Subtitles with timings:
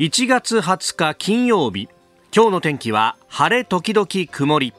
[0.00, 1.88] 1月20日金曜日。
[2.34, 4.74] 今日の天気は晴れ時々曇り。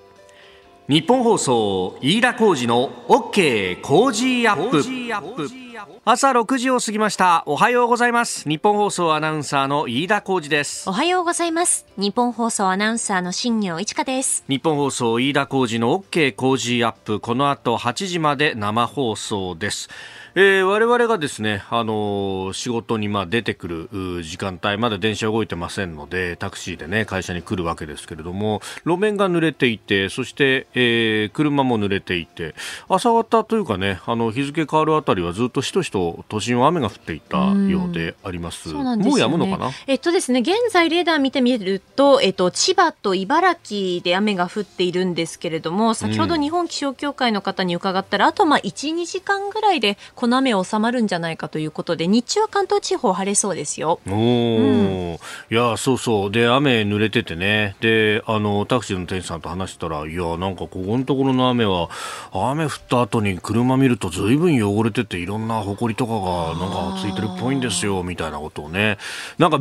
[0.90, 5.65] 日本放送飯田浩二の OK 工事アップ。
[6.04, 7.44] 朝6時を過ぎました。
[7.46, 8.48] おはようございます。
[8.48, 10.90] 日本放送アナウンサーの飯田浩二です。
[10.90, 11.86] おはようございます。
[11.98, 14.44] 日本放送アナウンサーの新業一華です。
[14.48, 17.20] 日本放送飯田浩二の OK 工事アップ。
[17.20, 19.90] この後8時まで生放送です。
[20.38, 32.54] えー、我々がですね、あのー、仕事にまあ出てくる時間帯、まだ電車動いてませんので、タクシーでね、会社に来るわけですけれども、路面が濡れていて、そして、えー、車も濡れていて、
[32.90, 38.70] 朝方というかね、あの、日付変わるあたりはずっとしとしと都心は雨が降っていたようであります。
[38.70, 54.00] ううね、もうやむのかなえっとですね、現在レーダー見てみると、えっと、千葉と茨城で雨が降っているんですけれども、先ほど日本気象協会の方に伺ったら、あとまあ1、2時間ぐらいで、この雨収まるんじゃないかということで日中は関東地方晴れそうですよ。
[54.08, 61.90] おうん、いやそうそうで雨濡れててねであのタクシーの店主さんと話したらいやなんかここのところの雨は
[62.32, 68.98] 雨降った後に車見るとずいぶん汚れてていろんな埃とかがなんかついてるっぽいんですよみたいなことをね。
[69.38, 69.60] なんか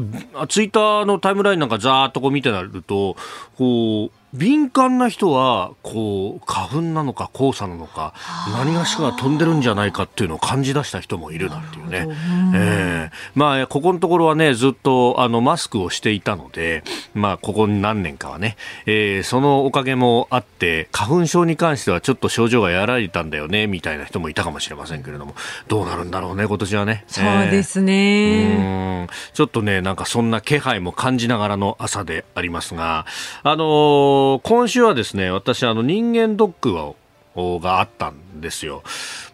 [0.49, 3.17] ツイッターのタイムラインなんかざーっとこう見てなると
[3.57, 8.15] こう敏感な人はこう花粉なのか黄砂なのか
[8.53, 12.09] 何がしかが飛んでるんじゃないかっていうのを感じ出した人もいるなんていうね、
[12.55, 16.83] えー、まあここのところはねずっとあのマスクをしていたので
[17.15, 25.37] まあここ何年かはね、えー、そのおかげもあって花粉症に関してはちょっと症状がやられたんだよねみたいな人もいたかもしれませんけれども。
[25.69, 27.05] どうなるんだろうね今年はね。
[27.07, 33.07] そうですね、えー、ちょっとねなんかそんな気配も感じながらの朝でありますが
[33.45, 36.97] あのー今週はですね、私、あの、人間ドックを
[37.35, 38.83] があったんですよ。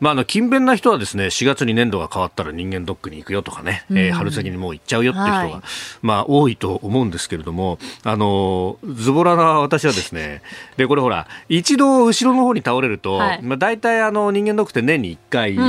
[0.00, 5.62] まあ、あの、勤勉な人はですね、4月に年度が変わったら人間ドックに行くよとかね、うん、えー、春先にもう行っちゃうよっていう人が、はい、
[6.02, 10.42] まあ、多いと思うんですけれども、あの、ズボラな私はですね、
[10.76, 15.62] で、これほら、一度後ろの方に倒れると、はい、まあ、大体あの、人間ドックって年に1回ね、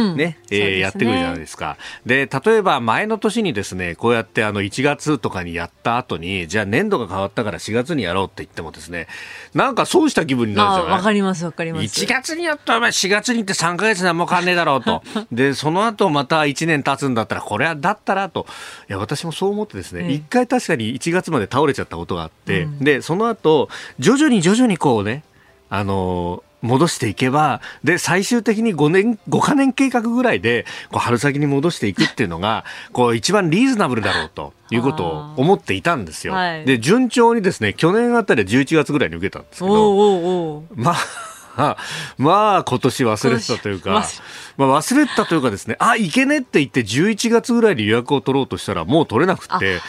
[0.50, 1.78] うん、えーね、やってくるじゃないですか。
[2.06, 9.08] で、例えば前の年にですね、こうやってあの、1月とかにやった後に、じゃあ年度が変わったから4月にやろうって言ってもですね、
[9.54, 10.92] なんかそうした気分になるじゃない？
[10.98, 11.84] わかります、わかります。
[11.86, 15.04] 1月にやったら、4月に行って3か月何も変わんねえだろうと。
[15.32, 18.46] で、その後また1年経つんだったら、これはだったらと。
[18.90, 25.24] いや、私もそう思ってですね、一、回確かに1月まで倒れちゃったことがあって、うん、で、その後、徐々に徐々にこうね、
[25.70, 36.34] あの戻していけば、で、最終的に5年、5か年計画ぐらいで、こう、春先に戻していくっていうのが、こう、一番リーズナブルだろうということを思っていたんですよ。
[36.34, 40.96] はい、で、順調にですね、去年あたりは11月ぐらいに受けたんですけど、おうおうおうまあ、
[42.18, 44.04] まあ今年忘れてたというか、
[44.58, 49.80] まあ、忘れてたというかですね、あ、いけねって言って11月ぐらいに予約を取ろうとしたらもう取れなくて、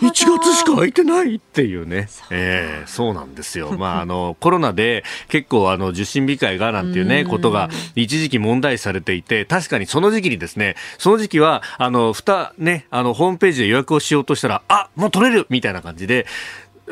[0.00, 3.76] 1月しか空いてないっていうね、そう,、えー、そうなんですよ。
[3.78, 16.26] まああの、コロナで結構あの受診控えがなんていうね、ことが一時期問題されていて、確かにその時期にですね、その時期は、あの、ふた、ね、あの、ホームページで予約をしようとしたら、あ、もう取れるみたいな感じで、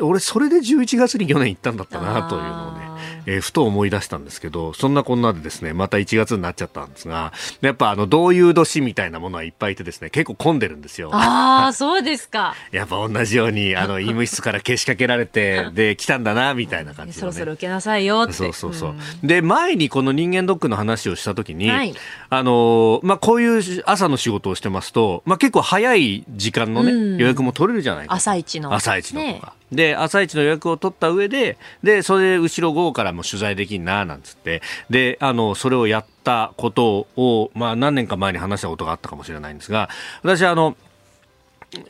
[0.01, 2.88] 俺それで11月に去年行ったんだったなというのをね、
[3.29, 7.31] えー、ふと思い出したんですけど、そんなこんなでですね、また1月になっちゃったんですが、
[7.61, 11.11] やっぱあの、同友年みたいなものはいっぱいいてですね、結構混んでるんですよ。
[11.13, 12.55] ああ、そうですか。
[12.71, 18.33] やっぱ同じように、あの、 医務室からけしかけられて、 で、来たんだな、みたいな感じで、ね、そろそろ受けなさいよって。
[18.33, 18.89] そうそうそう。
[18.91, 21.93] うん、で、前にこの人間ドックの話をしたときに、はい、
[22.29, 28.15] あの、まあ、こういう朝の仕事をしてますと、まあ、結構早い時間のね、うん、予約も取れるじゃないか。
[28.15, 28.73] 朝一の。
[28.73, 29.47] 朝一のとか。
[29.47, 39.89] ねで、朝一の予約を取った上で、で、それで後ろ午後からも取材できんな、なんつって、で、あの、それをやったことを、まあ何年か前に話したことがあったかもしれないんですが、
[40.23, 40.75] 私、あの、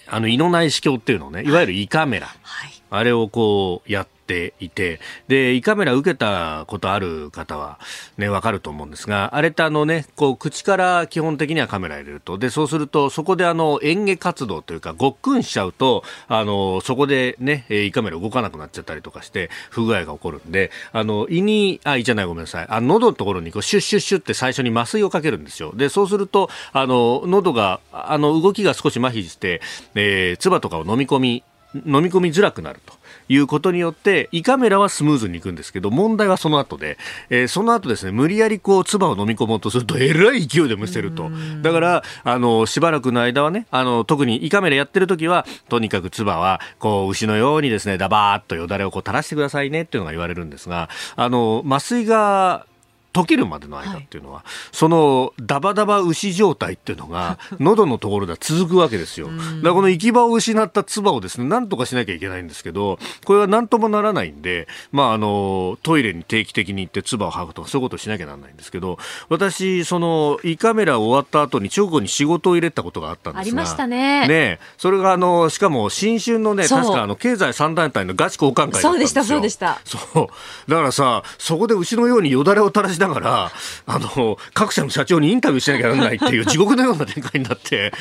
[0.07, 7.79] あの、胃の内視鏡っていうのをね、いわゆる胃カメラ、はい、あれをこうやって、ていて、で、胃カメラ受けたことある方は
[8.19, 25.73] ね、わかると思うんですが、あれってあのね、こう、口から基本的にはカメラ入れると、で、そうすると、そこであの、演芸活動というか、ごっくんしちゃうと、あの、そこでね、胃カメラ動かなくなっちゃったりとかして、不具合が起こるんで、あの、胃に、あ、胃じゃないごめんなさい、あ喉のところにこう、シュッシュッシュッって最初に麻酔をかけるんですよ。
[25.75, 29.61] で、そうすると、あの、喉が、あの、動きが少し麻痺して、
[29.95, 31.43] えー、唾とかを飲み込み、
[31.73, 32.98] 飲み込みづらくなると。
[33.29, 36.97] いうことによって胃カメラはスムーズにいくんですけど問題はその後で、
[37.29, 41.29] えー、その後ですね無理やりこう唾を飲み込もうとすると えらい勢いでむせると。
[41.61, 52.65] だからあのしばらくの間はねあの特に胃カメラやってる時はとにかく唾はこう牛のようにですねダバーっとよだれをこう垂らしてくださいねっていうのが言われるんですがあの麻酔が
[53.13, 59.27] 溶けるまでの間っていうのは、はい、そのダバダバ牛状態っていうのが 喉のところでは続くわけですよ。
[59.27, 68.97] だからこの行き場を失った唾をですね、なんとかしなきゃいけないんですけど、これは何ともならないんで、まああの、トイレに定期的に行って唾を吐くとかそういうことをしなきゃならないんですけど、
[69.29, 73.41] 私、その胃カメラ終わった後に直後に仕事を入れたことがあったんですが。
[73.41, 74.27] ありましたね。
[74.27, 79.79] ねそれがあの、しかも新春のね、確かあの、経済三団体のガチ交換会そうでした、そうでした。
[79.83, 80.71] そう。
[80.71, 83.51] だからさ、そこで牛のようによだれを垂らしながら、
[83.85, 87.93] あの、各社の社長にインタビューしなきゃならないっていう 地獄のような展開になって、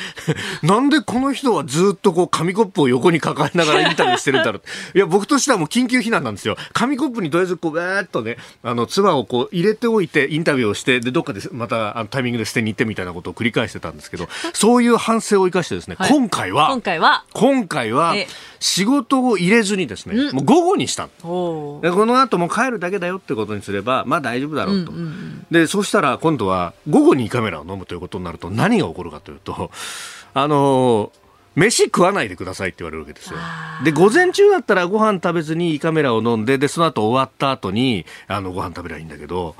[0.61, 4.59] なんでこの人はずっとこう紙コップを横に抱えながらインタビューしてるんだろ
[4.93, 4.97] う。
[4.97, 6.57] いや、僕としてはもう緊急避難なんですよ。
[6.73, 18.15] 紙コップにとりあえずこう、わーっとね、あの、唾をこう入れておいてインタビューをして、で、どっかでまたあのタイミングで捨てに行ってみたいなことを繰り返してたんですけど、そういう反省を生かしてですね、はい、今回は、今回は、今回は、
[18.59, 24.88] 仕事を入れずにですね、うん、もう午後にしたでこの後も帰るだけだよってことにすれば、まあ大丈夫だろうと。
[24.89, 29.71] うんうんうん、で、そしたら今度は午後にカメラを飲むということになると何が起こるかというと、
[30.33, 31.19] あのー
[31.55, 33.39] 飯食わないでくださいって言われるわけですよ。
[33.83, 39.55] で、午前中だったらご飯食べずに胃カメラを飲んで、で、その後終わった後に、あの、ご飯食べりゃいいんだけど、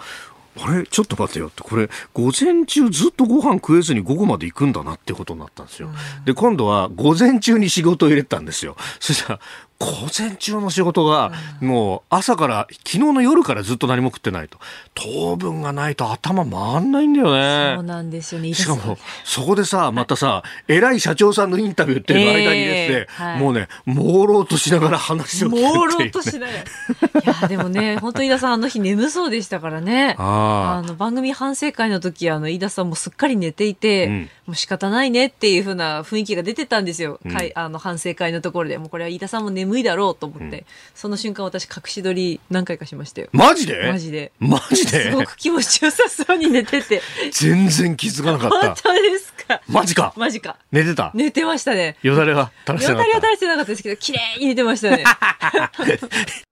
[0.61, 5.89] あれちょっと待ってよって、これ、午前中ずっとご飯食えずに午後まで行くんだなってことになったんですよ。
[6.25, 8.75] で、今度は午前中に仕事を入れたんですよ。
[8.99, 9.39] そしたら、
[9.79, 11.31] 午前中の仕事が、
[11.61, 14.57] もう朝から、昨日の夜からずっと何も食ってないと。
[14.93, 17.75] 糖分がないと頭回んないんだよね。
[17.77, 18.53] そうなんですよね。
[18.53, 26.59] しかも、そこでさ、またさ、偉い社長さんのインタビューっていうの間にですね、もうね、朦朧としながら話を聞く朦朧としながら。
[26.59, 30.15] いや、でもね、 本当飯田さんあの日眠そうでしたからね。
[30.17, 37.19] あの、番組反省会の時、あの、飯田さんもすっかり寝ていて、うん、もう仕方ないねっていうふうな雰囲気が出てたんですよ。
[37.23, 38.77] うん、あの、反省会のところで。
[38.77, 43.29] もうこれは飯田さんも眠いだろうと思って、うん、その瞬間私隠し撮り何回かしましたよ。
[43.31, 43.89] マジで？
[43.91, 44.31] マジで。
[44.39, 45.11] マジで？
[45.11, 47.01] すごく気持ちよさそうに寝てて。
[47.31, 48.59] 全然気づかなかった。
[48.67, 49.61] 本当ですか？
[49.67, 50.13] マジか？
[50.15, 50.57] マジか。
[50.71, 51.11] 寝てた？
[51.13, 51.97] 寝てましたね。
[52.01, 53.09] よだれは垂らしてなかった。
[53.09, 55.03] よだれは垂らしてなかったですけど綺麗に寝てましたね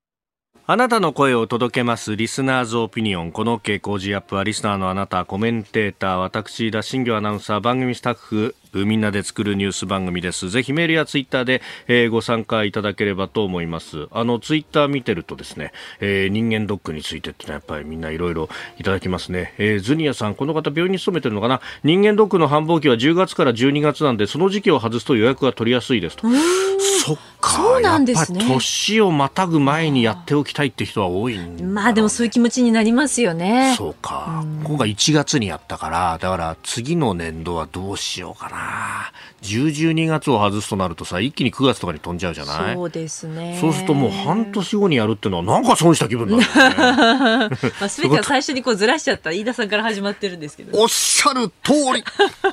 [0.70, 3.32] あなたの声を届けますリスナーズオピニオン。
[3.32, 10.50] この OK 工事アップはリスナーのあなた、コメンテーター、私、田新業アナウンサー、番組スタッフ、みんなで作るニュース番組です。
[10.50, 14.10] ぜひメールやツイッターで、えー、ご参加いただければと思います。
[14.12, 15.72] あの、ツイッター見てるとですね、
[16.02, 19.54] えー、人間ドックについてってのはやっぱりみんないろいろいただきますね。
[19.60, 21.62] えー、ズニアさん、この方病院に勤めてるのかな？
[21.86, 26.28] 人間ドックの繁忙期は10月から12月なんで、その時期を外すと予約が取りやすいですと。
[27.06, 27.37] そっか。
[27.50, 28.46] そうなんですね。
[28.48, 33.74] 年をまたぐ前にやっておきたいって人は多いね、まあでもそういう気持ちになりますよね。
[33.78, 34.44] そうか。
[34.64, 39.12] ここが1月にやったから、だから次の年度はどうしようかな。
[39.44, 42.76] 10、12月を外すとなるとさ、一気に9月とかに飛んじゃうじゃない？
[42.76, 43.58] そうですね。
[43.62, 47.58] そうするともう半年後にやるっていうのは、なんか損した気分になるよね。
[47.80, 50.78] まあ、すべては最初にこうずらしちゃった飯田さんから始まってるんですけど。
[50.82, 52.04] おっしゃる通り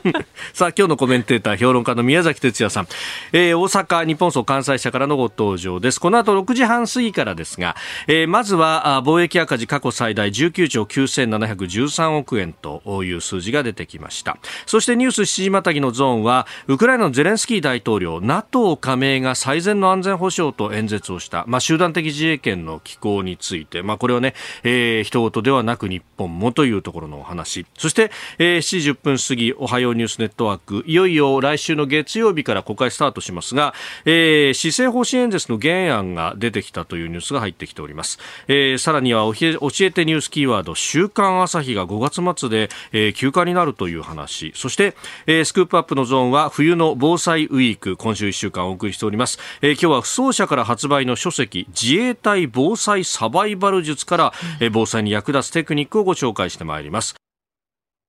[0.52, 2.88] さあ、今日のコメンテーター、評論家の宮崎哲也さん。
[3.32, 6.00] えー、大阪日本総関西社からのご登場です。
[6.00, 7.76] この後6時半過ぎからですが、
[8.06, 14.38] えー、まずは、貿易赤字過去最大19兆9713億円という数字が出てきました。
[14.66, 44.52] そしてニュース7時またぎのゾーンは、ウクライナのゼレンスキー大統領 NATO 加盟が最善の安全保障と演説をした、まあ、集団的自衛権の機構について、まあ、これはね、えー、人事ではなく日本もというところのお話そして、えー、7時10分過ぎおはようニュースネットワークいよいよ来週の月曜日から公開スタートしますが、えー、施政方針演説の原案が出てきたというニュースが入ってきております、えー、さらには教えてニュースキーワード週刊朝日が5月末で、えー、休暇になるという話。
[44.56, 57.14] そして、えー、スクープアップのゾーンは冬の防災ウィーク今週1週間お送りしております、えー、今日は不走者から発売の書籍自衛隊防災サバイバル術から、えー、防災に役立つテクニックをご紹介してまいります。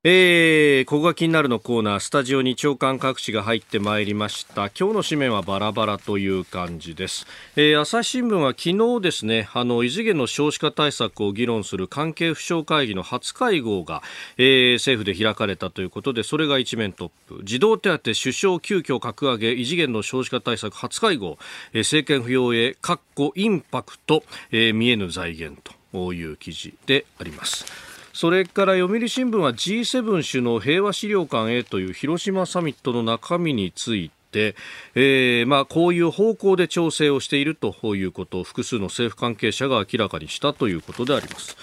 [0.08, 4.70] えー、ここが気になるのコーナー、スタジオに長官各紙が入ってまいりました。
[4.70, 7.26] 今日の紙面はバラバラという感じです。
[7.56, 14.04] えー、朝日新聞は昨日ですね、あの、異次元の少子化対策を議論する関係府省会議の初会合が、
[14.38, 17.42] えー、政府で開かれたということで、それが一面トップ。
[17.44, 21.40] 児童手当首相急遽格上げ、異次元の少子化対策初会合、
[21.74, 25.60] えー、政権浮揚へ、確固インパクト、えー、見えぬ財源
[25.92, 27.95] という記事であります。
[28.16, 34.56] それから読売新聞は G7 首脳平和資料館へという広島サミットの中身について
[34.96, 41.56] えーまあ、こういう方向で調整をしているということを複数の政府関係者が明らかにしたということであります。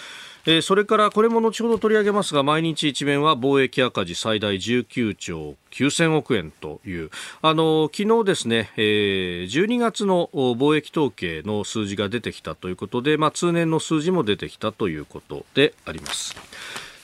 [0.44, 7.10] えー、それからこれも後ほど取り上げますが毎日一面は貿易赤字最大19兆9000億円という
[7.42, 16.34] あの昨日ですね、えー、12月の貿易統計の数字が出てきたということで、まあ、通年の数字も出てきたということであります。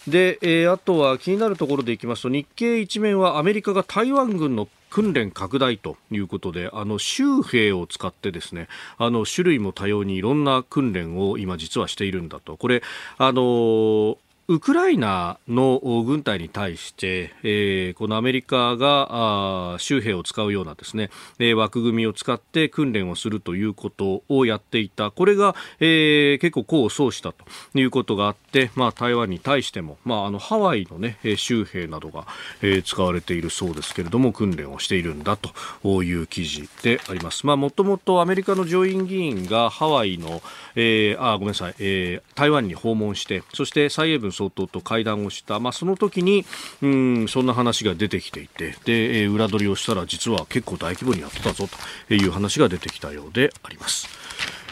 [0.09, 12.57] で、えー、あとは気になるところでいきますと日経一面はアメリカが台湾軍の訓練拡大ということであの州兵を使ってですねあの種類も多様にいろんな訓練を今実はしているんだと。
[12.57, 12.83] これ
[13.19, 14.19] あの
[14.51, 25.11] ウクライナの軍隊に対して、えー、このアメリカが州兵を使うようなですね、えー、枠組みを使って訓練をするということをやっていた。
[25.11, 32.27] これが、えー、結構功を奏したということがあって、まあ、台湾に対しても、まあ、あのハワイの、ね、州兵などが、
[32.63, 37.47] えー、使われているそうですけれども訓練をしているんだという記事であります。
[37.47, 40.41] まあ、もともとアメリカの上院議員がハワイの、
[40.75, 46.45] えー、あごめんなさい、えー、台湾に訪問してそして蔡英文総統と会談をした、まあ、その時に
[46.81, 48.77] うんそんな話が出てきていて。
[48.85, 51.69] で、えー、裏取りをしたら実は結構大規模にやってたぞ
[52.09, 54.09] という話が出てきたようであります。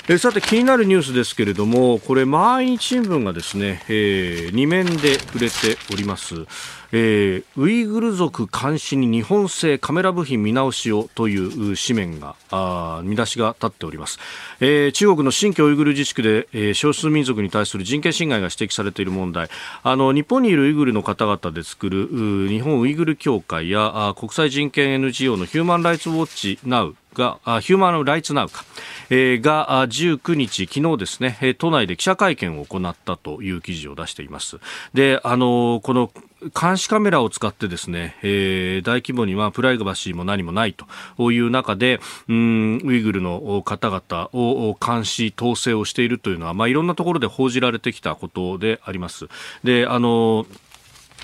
[0.09, 6.47] えさて気になるニュースですけれどもこれ毎日新聞がですね、えー、2面で触れております、
[6.93, 14.19] えー、ウイグル族監視に日本製カメラ部品見直しをという紙面があ見出しが立っております、
[14.61, 19.49] えー、中国の新疆ウイグル自治区で、えー、少数民族に対する人権侵害が指摘されている問題。
[19.83, 28.65] あの日本にいるウイグルの方々で作る日本ウイグル協会や国際人権 NGO のヒューマン・ライツ・ウォッチ・ナウがヒューマン・ライツ・ナウか。
[29.11, 34.59] えが19日、昨日ですね、都内で記者会見を行ったという記事を出しています。
[34.95, 36.11] で、あの、この
[36.55, 49.29] 監視カメラを使ってですね、えー、大規模にはプライバシーも何もないという中で、うん、ウイグルの方々を監視、統制をしているというのは、まあ、いろんなところで報じられてきたことであります。
[49.65, 50.47] で、あの、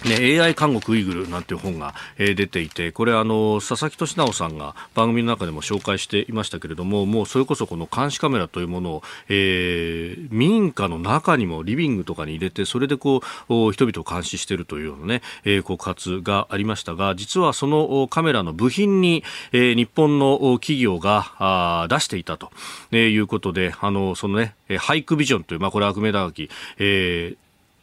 [0.05, 13.19] ね、AI 監獄ウイグルなんていう本が、えー、出ていてこれあの佐々木俊直さんが番組の中でも紹介していましたけれどももうそれこそこの監視カメラというものを、えー、民家の中にもリビングとかに入れてそれでこ
[13.49, 22.51] う人々を監視しているというようなね、えー、告発がありましたが実はそのカメラの部品に、えー、日本の企業があ出していたと、
[22.91, 27.37] えー、いうことであのそのねハイクビジョンという、まあ、これは悪名高き、えー、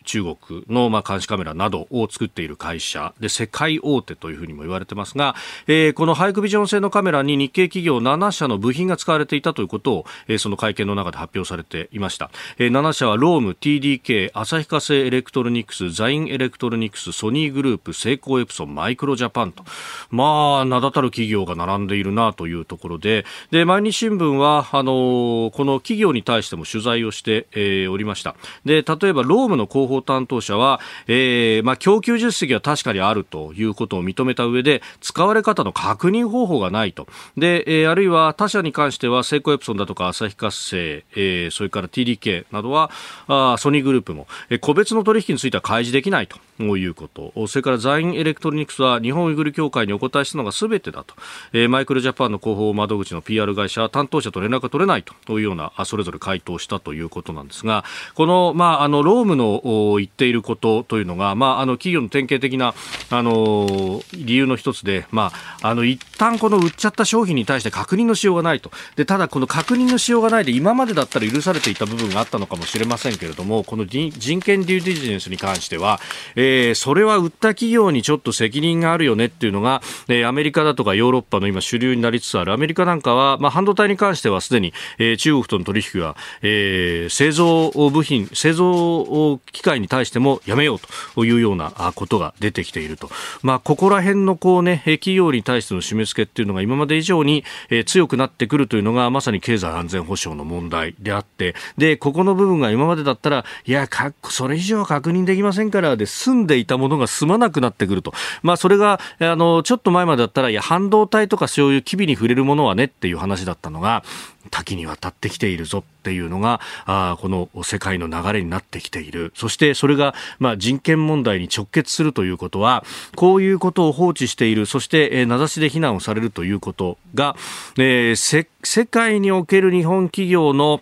[0.09, 5.35] 中国のまあ監視カメラなどを作っている会社で世界大手というふうにも言われてますが、
[5.67, 19.63] えー、このハイクビジョン製のカメラに日系企業7社の部品が使われていたということを、えー、その会見の中で発表されていました、えー、7社はローム、TDK、旭化成エレクトロニクス、ザインエレクトロニクス、ソニーグループ、セイコーエプソン、マイクロジャパンと。
[20.09, 23.25] まあ名だたる企業が並んでいるなというところで。
[23.51, 28.35] で毎日新聞はあのー、この企業に対しても取材をして、えー、おりました。
[28.65, 37.08] で例えばロームの広報担当者は、えー、まあ、供給実績は確かにあるということを認めた上で、使われ方の確認方法がないと。
[37.38, 42.91] で、えー、あるいは他社に関しては、セイコーエプソンだとか旭化成、えー、それから TDK などは、
[43.27, 46.38] あソニーグループも、えー、個別の取引については開示できないと。
[46.60, 47.48] いうこと。
[47.48, 51.15] それからザインエレクトロニクスは日本ウイグル協会にお答えしたのが全てだと。
[51.53, 62.74] えー、マイクロジャパンの広報窓口の PR 会社は担当者と連絡が取れないというような、それぞれ回答したということなんですが、この、まあ、あの、ロームの言っていることというのが、まあ、あの、企業の典型的な、
[63.10, 65.31] あの、理由の一つで、ま
[65.62, 68.72] あ、あの、一旦この売っちゃった商品に対して確認のしようがないと。
[68.96, 76.00] で、ただこの確認のしようがないで、今までだったら許されていた部分があったのかもしれませんけれども、この人権デューディジネスに関しては、
[76.36, 82.53] えー、それは売った企業にちょっと責任があるよねっていうのが、えー、アメリカだとかヨーロッパの今主流になりつつある。
[82.53, 90.79] アメリカなんかは、まあ、半導体に関してはすでに、えー、中国との取引は、えー、製造部品、製造機械に対してもやめよう
[91.15, 93.09] というようなことが出てきていると。
[93.41, 97.43] まあ、ここら辺のこうね、企業に対しての締め付けっていうのが今まで以上に、
[97.86, 103.88] 強くなってくるというのがまさに経済安全保障の問題であって、で、ここの部分が今までだったら、いや、
[104.29, 108.13] それ以上は確認できませんからで済んでいたものが済まなくなってくると。
[108.43, 114.03] まあ、それが、あの、ちょっと前までだったら、いや、半導体とかそういう機微に触れるものはねっていう話だったのが、
[114.51, 119.31] 多岐にわたってきているぞっていうのがあこの世界の流れになってきている。
[119.36, 122.84] そしてそれが、まあ、人権問題に直結するということは
[123.15, 124.65] こういうことを放置している。
[124.65, 127.36] そして、えー、名指しで非難をされるということが、
[127.77, 130.81] えー、世界における日本企業の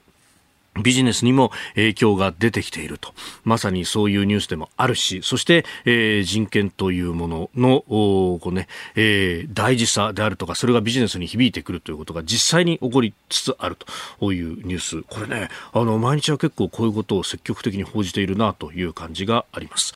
[0.83, 3.13] ビジネスにも影響が出てきていると。
[3.43, 13.77] まさにそういうニュースでもあるし、そして、えー、人権というものの、こうね、えー、大事さであるとか、それがビジネスに響いてくるということが実際に起こりつつある
[14.19, 15.03] というニュース。
[15.03, 19.93] これね、あの、毎日は結構こういうことを積極的に報じているなという感じがあります。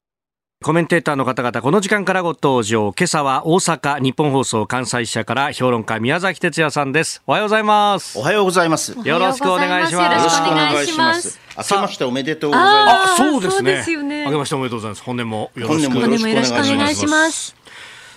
[0.64, 2.94] コメンテーターの方々、この時間からご登場。
[2.96, 7.24] 今朝は大阪日本放送関西支社から評論家宮崎哲也さんです。
[7.26, 8.20] おはようございます。
[8.20, 8.92] おはようございます。
[8.92, 10.18] よろしくお願いします。
[10.18, 11.40] よろしくお願いします。
[11.58, 13.14] 明けましておめでとうございます。
[13.14, 13.82] あ、そうですね。
[13.82, 15.02] すね明けましておめでとうございます。
[15.02, 17.56] 本年もよろしくお願いします。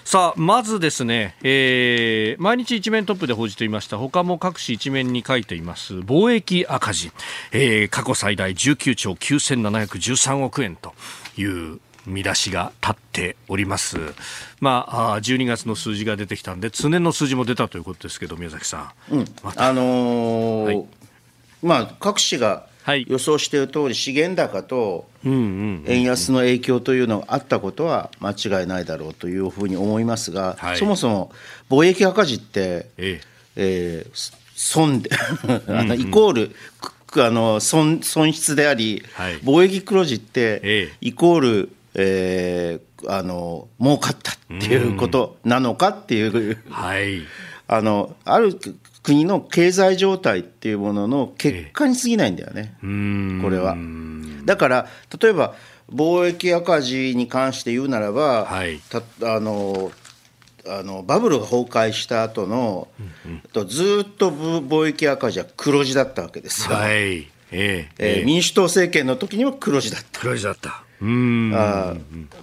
[0.04, 7.10] さあまずですね、えー、毎日一面トップで報じていました他も各紙一面に書いています貿易赤字、
[7.52, 10.92] えー、過去最大19兆9713億円と
[11.38, 13.98] いう見出しが立っております。
[14.60, 19.14] まあ、12月の数字が出てきたんで、通年の数字も出たということですけど、宮崎さん。
[19.14, 19.24] うん、
[19.56, 20.86] あのーはい、
[21.62, 22.66] まあ、各紙が
[23.06, 31.32] 予想している通り、資源高と円安の影響というのがあったことは間違いないだろうというふうに思いますが、はい、そもそも
[31.70, 33.34] 貿易赤字って、ええ。
[33.56, 35.10] えー、損で
[35.68, 36.56] あのイコール、
[37.16, 47.22] あの損損失であり、はい、貿易黒字って、イコールえー、あの儲かったっていうことなのかっていう、はい、
[47.68, 48.58] あのある
[49.02, 53.76] 国の経済状態っていうものの結果に過ぎないんだよね、えー、これは。
[54.44, 54.88] だから
[55.20, 55.54] 例えば
[55.92, 59.02] 貿易赤字に関して言うならば、はい、た
[59.36, 59.92] あの
[60.66, 62.88] あのバブルが崩壊した後の、
[63.24, 66.76] うんうん、ずっと貿易赤字は黒字だったわけですよ。
[66.76, 67.28] はい。
[67.52, 70.20] えー、えー、民主党政権の時にも黒字だった。
[70.20, 70.83] 黒字だった
[71.54, 71.94] あ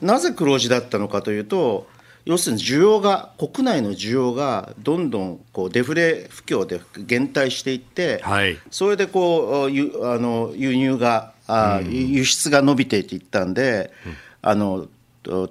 [0.02, 1.88] なぜ黒字だったのかというと
[2.26, 14.88] 要するに需要が国内の需要がどんどんこうデフレ不況で減退していって、はい、それでこうゆあの輸入があ、輸出が伸びていったんで、うん、あの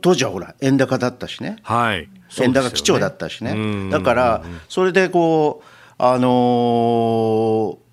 [0.01, 2.09] 当時はほら円高だったしね、はい、
[2.41, 3.91] 円高基調だったしね。
[3.91, 5.67] だからそれでこう
[5.99, 7.90] あのー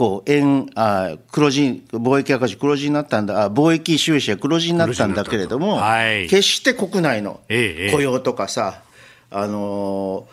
[0.00, 3.44] こう円あ黒字貿易赤字黒字になったんだ。
[3.44, 8.82] あ貿易収支は黒字になったんだけれども、はい、決して国内の雇用とかさ、
[9.30, 10.26] ええ、あの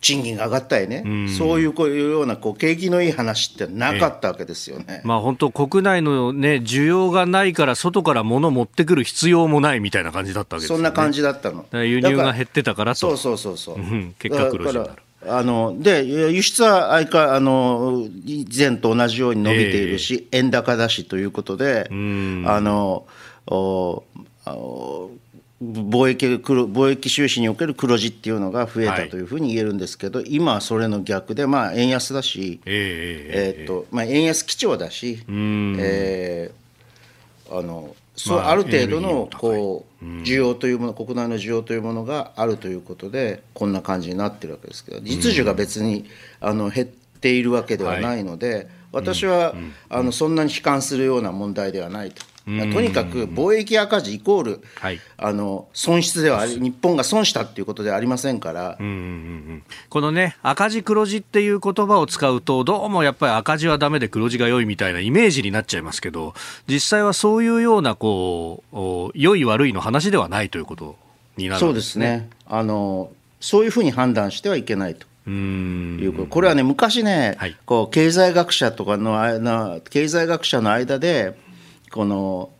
[0.00, 11.66] 賃金が上がったりね、うん、そういうこういうようなこう景気のいい話ってなかったわけですよね、まあ、本当、国内の、ね、需要がないから、外から物を持ってくる必要もないみたいな感じだったわけですよ、ね、そんな感じだったの。
[11.72, 13.76] 輸入が減ってたからと、そうそうそうそう、
[14.18, 15.02] 結果、黒字になる。
[15.28, 23.06] あので輸出は相かあの以前と同じように伸びているし、えー、円高だしということで、あの
[23.46, 24.02] お
[25.62, 46.04] 貿易貿易収支における黒字っていうのが増えたというふうに言えるんですけど、はい、今はそれの逆で、まあ、円安だし、えー、えー、っとまあ、円安基調だし、えー、あのそうある程度のこう需要というもの国内の需要というものがあるということでこんな感じになってるわけですけど実需が別に
[46.40, 49.54] あの減っているわけではないので私は
[49.88, 52.24] あのそんなに悲観するような問題ではないと。
[52.44, 66.34] とにかく貿易赤字イコール、はい、あの損失ではあり日本が損したっていうことではありませんから、うんうんうん、このね赤字黒字っていう言葉を使うとどうもやっぱり赤字はだめで黒字が良いみたいなイメージになっちゃいますけど
[66.66, 70.96] 実際はそういうようなこう良い悪いの話ではないということ
[71.38, 72.06] になるんですね。
[72.06, 72.30] そうですね。
[72.46, 75.06] あのそういうふうに判断してはいけないと。
[75.26, 76.26] いうこと。
[76.26, 81.38] これはね昔ね、はい、こう経済学者とかの経済学者の間で
[81.94, 82.50] この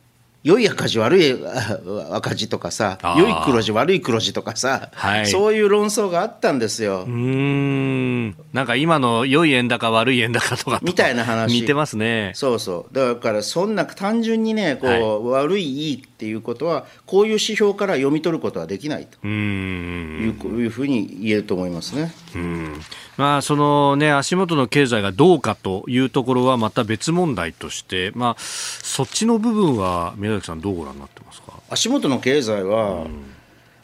[0.43, 1.35] 良い赤字悪い
[2.13, 7.03] 赤字とかさ良い黒字悪い黒字とかさ、はい、そういう論争があったんですよ。
[7.05, 8.29] うん。
[8.53, 11.59] なんか今の良い円高悪い円高とかみたいな話。
[11.59, 12.31] 似てますね。
[12.33, 12.95] そうそう。
[12.95, 19.17] だからそんな単純にねこう、はい、悪いいいっていうことはこういう指標から読み取ることはできないと。
[19.27, 22.13] いういうふうに言えると思いますね。
[22.35, 22.81] うん。
[23.17, 31.53] まあそのね足元の経済がどうかというところはまた別問題としてまあそっちの部分は宮崎さん、どうご覧になってますか？
[31.69, 33.25] 足元の経済は、うん、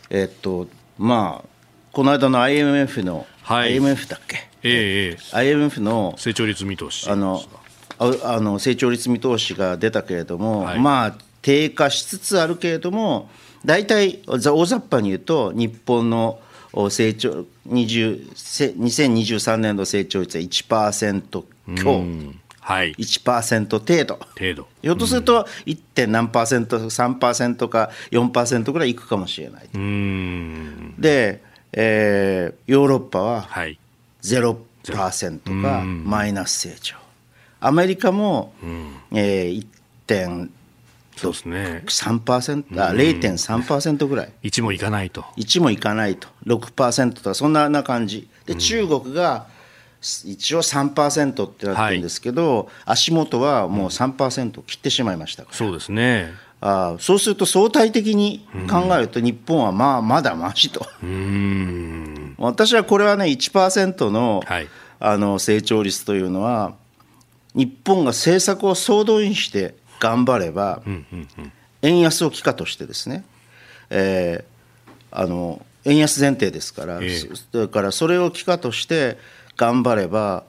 [0.10, 1.48] えっとまあ、
[1.92, 7.42] この間の IMF の、はい、IMF だっけ、ええ IMF の成長率見通しあの
[8.00, 13.30] あの成長率見通しが出たけれども、はい、まあ、低下しつつあるけれども、
[13.66, 16.40] 大体、大雑把に言うと、日本の
[16.90, 18.32] 成長20
[18.78, 21.44] 2023年度成長率は1%
[21.76, 22.04] 強。
[22.60, 24.20] はい、1%程度。
[24.38, 24.68] 程度。
[24.82, 25.80] ひょっとすると 1.
[25.96, 29.70] 点何パーセント3%か4%ぐらいいくかもしれない。
[31.00, 33.48] で、えー、ヨーロッパは
[34.22, 36.96] ゼロ0%がマイナス成長、
[37.60, 39.68] アメリカも、うん、えー、
[40.08, 40.50] 1.
[41.22, 45.26] そうですね、3%あ0.3%ぐらい、1もいかないと。
[45.38, 46.28] 1もいかないと。
[46.46, 48.30] 6%とかそんなな感じ。
[48.46, 49.48] で、中国が
[50.02, 56.34] 一応3%ってなってるんですけど、はい、足元はもう3%切ってしまいましたから、そうですね。
[56.64, 60.86] あそうすると相対的に考えると日本はまあまだましと。
[62.38, 64.68] 私はこれはね1%の,、はい、
[65.00, 66.76] あの成長率というのは
[67.56, 70.82] 日本が政策を総動員して頑張れば、
[71.84, 73.24] 円安を機化としてですね、
[73.92, 79.20] えー、あの円安前提ですから、えー、だからそれを奇貨として
[79.58, 80.44] 頑張れば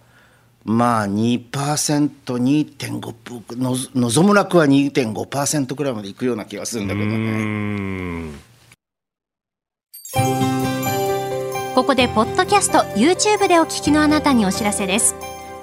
[0.65, 8.31] まあ 2%2.5% の望む楽は2.5%くらいまでいくような気がするんだけどね。
[11.75, 15.15] ここでポッドキャスト YouTube でお聞きのあなたにお知らせです。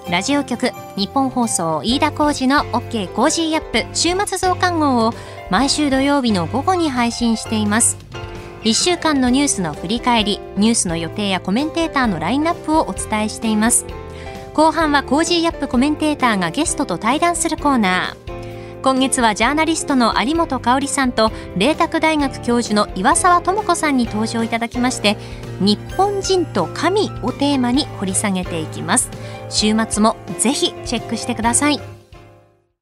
[0.09, 5.13] ラジオ局ニッポン放送飯田浩二の OK コージーアップ週末増刊号を
[5.51, 7.95] 毎週土曜日の午後に配信しています。
[8.63, 13.85] 1週間のニュースの振り返りニュースの予定やコメンテーターのラインナップをお伝えしています。
[14.55, 18.81] 後半は Cozy Up コメンテーターがゲストと対談するコーナー。
[18.81, 25.17] 今月はジャーナリストの有本香さんと麗澤大学教授の岩澤知子さんに登場いただきまして
[25.59, 29.18] 日本人と神をテーマに掘り下げていきます。
[29.49, 31.79] 週末もぜひチェックしてください。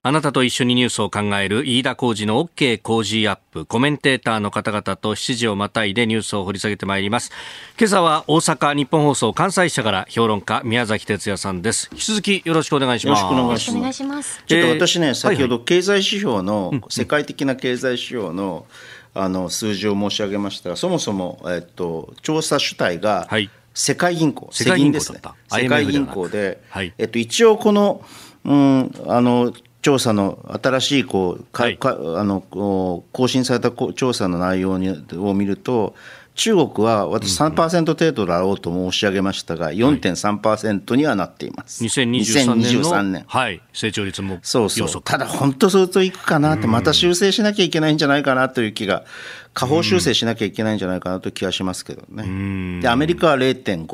[0.03, 3.65] あなたと一緒にニュースを考える飯田浩二の OK 工事アップ。
[3.65, 7.29] コメンテーターの方々と7時をまたいでニュースを掘り下げてまいります。
[7.77, 11.89] 今朝は大阪日本放送関西支社から評論家宮崎哲也さんです。
[11.91, 13.23] 引き続きよろしくお願いします。
[13.23, 14.41] よろしくお願いします。
[14.47, 18.65] ちょっと私ね、先ほど経済指標の、世界的な経済指標の
[19.13, 25.21] あの数字を申し上げましたがそもそも、えっと、調査主体が、はい世界銀行、世界銀行ですね。
[25.49, 28.03] 世界銀行で、はい、えっと、一応この、
[28.43, 35.93] うん、あの、調査の新しいこうか、はい、かあの更新された調査の内容にを見ると、
[36.37, 41.83] 中国は私3%程度だろうと申し上げましたが、4.3%にはなっています。
[41.83, 45.01] 2023年の年、はい、成長率もそうそう。
[45.03, 49.03] ただ本当相当いくかなって、また修正しなきゃいけないんじゃないかなという気が、
[49.57, 52.79] 下方修正しなきゃいけないんじゃないかなと気がしますけどね。
[52.79, 53.87] で、アメリカは0.5%。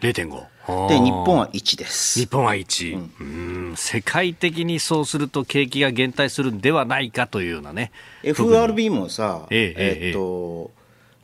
[0.00, 0.88] 0.5。
[0.88, 2.18] で、日本は1です。
[2.18, 3.08] 日本は1。
[3.20, 7.92] うん、世界的にそうすると景気が減退するんではないかというようなね。
[8.24, 10.72] FRB もさ、えええっと、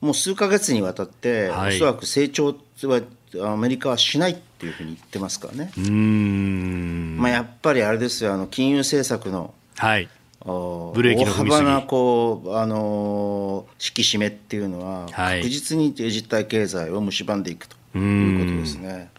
[0.00, 3.00] もう数か月にわたって、はい、おそらく成長は
[3.42, 5.72] アメリカはしないっていうふうに言ってますからね。
[5.76, 10.08] うんまあ、やっぱりあれですよあの金融政策の、はい、
[10.44, 19.10] ブレーキの大幅なこう、あの引き締めっていうのは、確実に実体経済を蝕んでいくということですね。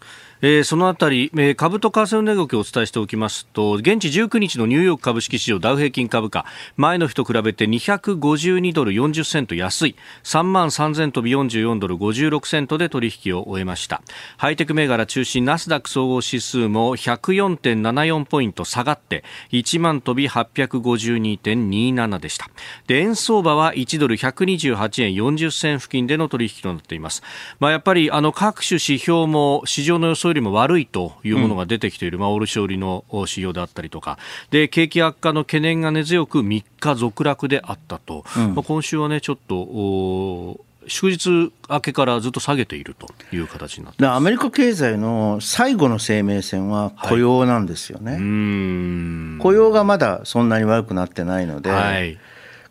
[0.42, 6.44] えー、そのあたり、えー、株と為替の値動きをお伝えしておきますと現地19日のニューヨーク株式市場ダウ平均株価
[6.76, 14.02] 前の日と比べて252ドル40セント安い3万3000飛び44ドル56セントで取引を終えました。
[14.36, 22.50] ハイテク銘柄中心ナスダック総合指数も104.74ポイント下がって1万飛び852.27でした。
[22.86, 27.22] で円相場は1ドル128円40銭付近での取引となっています、
[27.60, 34.18] まあ、やっぱりあの各種指標も市場の予想よりも悪いというものが出てきている、うん、まあ、卸売の指標であったりとか
[34.50, 52.18] で景気悪化の懸念が根強く3日続落であったと、うん、まあ、今週はねちょっと祝日明けからずっと下げているという形になってアメリカ経済の最後の生命線は雇用なんですよね、はい、雇用がまだそんなに悪くなってないので、はい、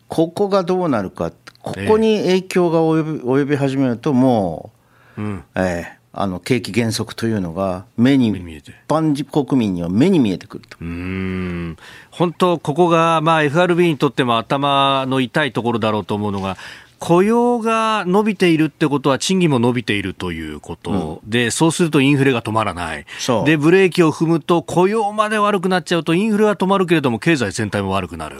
[0.08, 4.70] ここがどうなるかここに影響が及び及び始めるとも
[5.16, 8.34] う、うん、えーあの景気減速というのが目に一
[8.88, 10.76] 般国民には目に見えてくると。
[10.80, 11.76] うん。
[12.10, 16.56] 本当、ここが、まあ、FRB にとっても頭の痛いところだろうと思うのが
[17.00, 23.04] 雇用が伸びているってことは賃金も伸びているということ、うん、でそうするとインフレが止まらない。
[23.44, 28.36] でブレーキを踏むと雇用まで悪くなっちゃうとインフレは止まるけれども経済全体も悪くなる。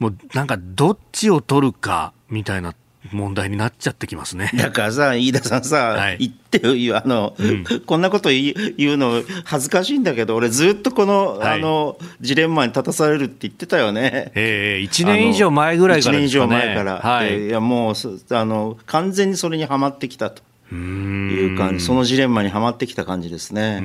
[0.00, 2.74] もうなんかどっちを取るかみたいな
[3.12, 4.50] 問題になっちゃってきますね。
[4.54, 8.54] だからさ、飯田さんさ、はい、言ってよ、あの、うん、こんなこと言
[8.94, 14.32] うの恥ずかしいんだけど、俺ずっとこの、はい、あの、ジレンマに立たされるって言ってたよね。
[14.34, 16.48] ええー、1年以上前ぐらいからですかね。
[16.48, 16.98] 1年以上前から。
[16.98, 17.46] はい。
[17.46, 17.94] いや、もう、
[18.30, 20.42] あの、完全にそれにはまってきたと
[20.74, 23.82] いう感じ、そのジレンマにはまってきた感じですね。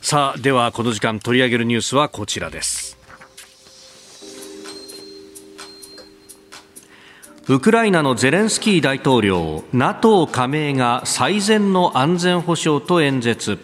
[0.00, 2.97] さあ、ではこの時間取り上げるニュースはこちらです。
[7.50, 13.58] ウクライナのゼレンスキー大統領 NATO 加盟が最善の安全保障と演説。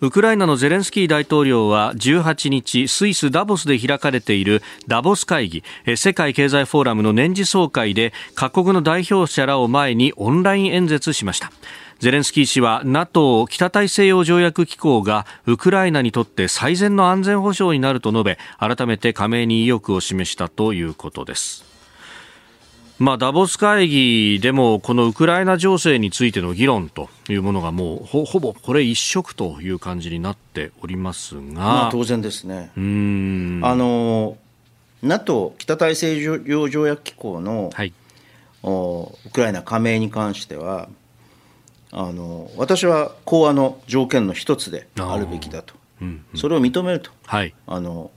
[0.00, 5.64] ウクライナのゼレンスキー大統領は18日スイスダボスで開かれているダボス会議
[5.96, 11.50] 世界経済フォーラムの年次総会で各国の代表者らを前にオンライン演説しました。
[11.98, 21.67] ゼレンスキー氏は NATO 北大西洋条約機構がウクライナにとって最善の安全保障になると述べ改めて加盟に意欲を示したということです。
[22.98, 32.72] まあ、ダボス会議でもこのウクライナ情勢についての議論というものがもうほほぼこれ一色という感じになっておりますが、まあ、当然ですね。
[32.76, 33.60] うん。
[33.62, 34.36] あの
[35.02, 37.92] NATO 北大西洋条約機構の、はい、
[38.64, 40.88] おウクライナ加盟に関しては
[41.92, 48.10] あの私は講和の条件の一つであるべきだと、うんうん、それを認めると、はい、あの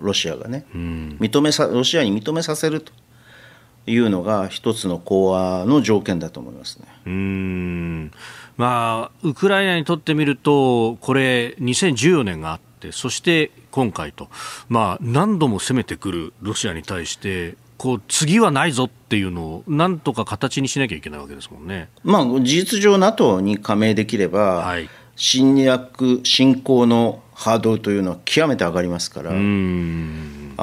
[0.00, 2.92] ロシアがね、認めさロシアに認めさせると
[3.86, 6.86] いうのが一つの講和の条件だと思いますね。
[7.06, 8.10] うん
[8.56, 14.28] まあ、ウクライナにとってみると、これ、2014年があって、そして今回と、
[14.68, 29.30] まあ、何度も攻めてくるロシアに対して、こう次はないぞっていうのを、なんとか形にしなきゃいけないわけですもんね、まあ、事実上、NATO に加盟できれば、はい、侵略、侵攻のハードルというのは極めて上がりますから。
[29.30, 29.34] あ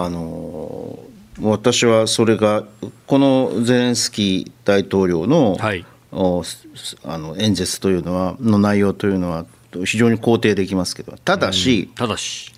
[0.10, 0.99] の
[1.39, 2.63] 私はそれが
[3.08, 9.46] このゼレンスキー大統領の,、はい、あの演説というのはの内容というのは
[9.86, 12.54] 非常に肯定できますけどただし、ただし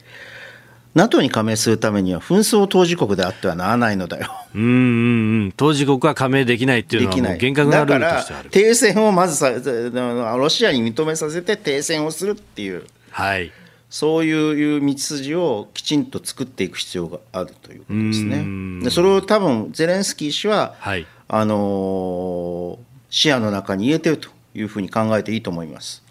[0.96, 4.32] NATO に加盟するためには紛争当事国であってはならないのだよ。
[4.54, 8.50] うんうんうん、当事国は加盟できないっていうのはもう厳格なルールとしてある。
[8.52, 12.86] 停戦をまずさロシアに認めさせて停戦をするっていう。
[13.10, 13.52] はい。
[13.94, 18.84] そういう道筋をきちんと作っていく必要があるということですね。
[18.84, 22.80] でそれを多分ゼレンスキー氏は、はい、あの
[23.12, 26.04] 視野の中に入れてるというふうに考えていいと思います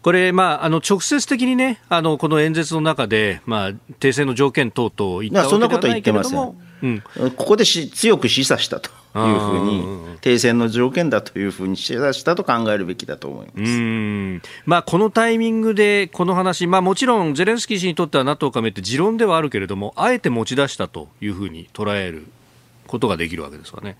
[0.00, 6.63] これ、まあ、あの直接的にね、あのこの演説の中で、まあ、停戦の条件等々言ったわけではないけれども、そんなこと言ってません。
[6.84, 13.58] うん、ここでし強く示唆したというふうに、停戦の条件だというふうに示唆したと考えるべきだと思います。
[13.60, 14.42] うん。
[14.66, 22.26] まあ、このタイミングでこの話、まあ、もちろんゼレンスキー氏にとっては NATO 加盟って持論ではあるけれども、あえて持ち出したというふうに捉える
[22.86, 23.96] ことができるわけですかね。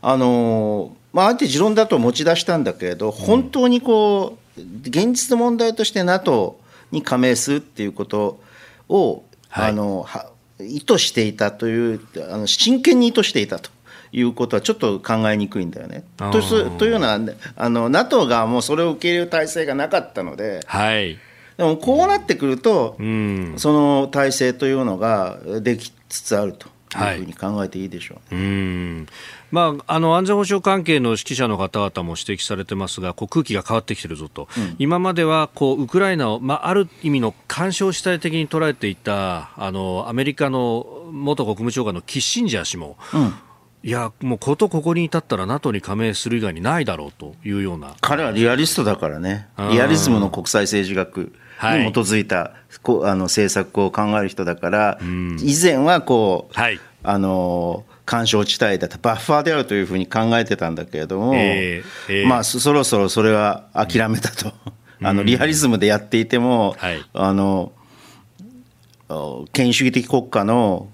[0.00, 6.60] あのまあ、あえて持論だと持ち出したんだけれど、本当にこう、現実の問題として NATO
[6.92, 8.40] に加盟するっていうこと
[8.88, 13.70] を、はい、あのは意図していたというあの真剣に意図していたと
[14.12, 16.04] いうことはちょっと考えにくいんだよね。
[16.16, 16.40] と
[16.78, 17.20] というのは
[17.56, 20.60] あの NATO がもうそれを受け入れる体制がなかったので。
[20.66, 21.18] はい。
[21.58, 29.06] でもこうなってくると、うん、その体制というのができつつあるというふうに考えていいでしょう、ね、うん
[29.50, 43.34] まあ、あの安全保障関係の指揮者の方々も指摘されてますが、こう空気が変わってきてるぞと、うん、今まではこうウクライナを、まあ、ある意味の干渉主体的に捉えていたあのアメリカの元国務長官のキッシンジャー氏も、うん。
[43.84, 47.94] いや、もうことここに至ったら NATO に加盟する以外にないだろうというような。
[48.00, 51.32] 彼はリアリストだからね、リアリズムの国際政治学
[51.62, 52.52] に基づいた、はい、
[53.04, 64.50] あの政策を考える人だから、以前はこう、はい、あの干渉地帯だとバッファーであるというふうに考えてたんだけれども、えーえー、まあ、そろそろそれは諦めたと、
[65.02, 67.72] あのリアリズムでやっていても、はい、あの
[69.52, 70.88] 権威主義的国家の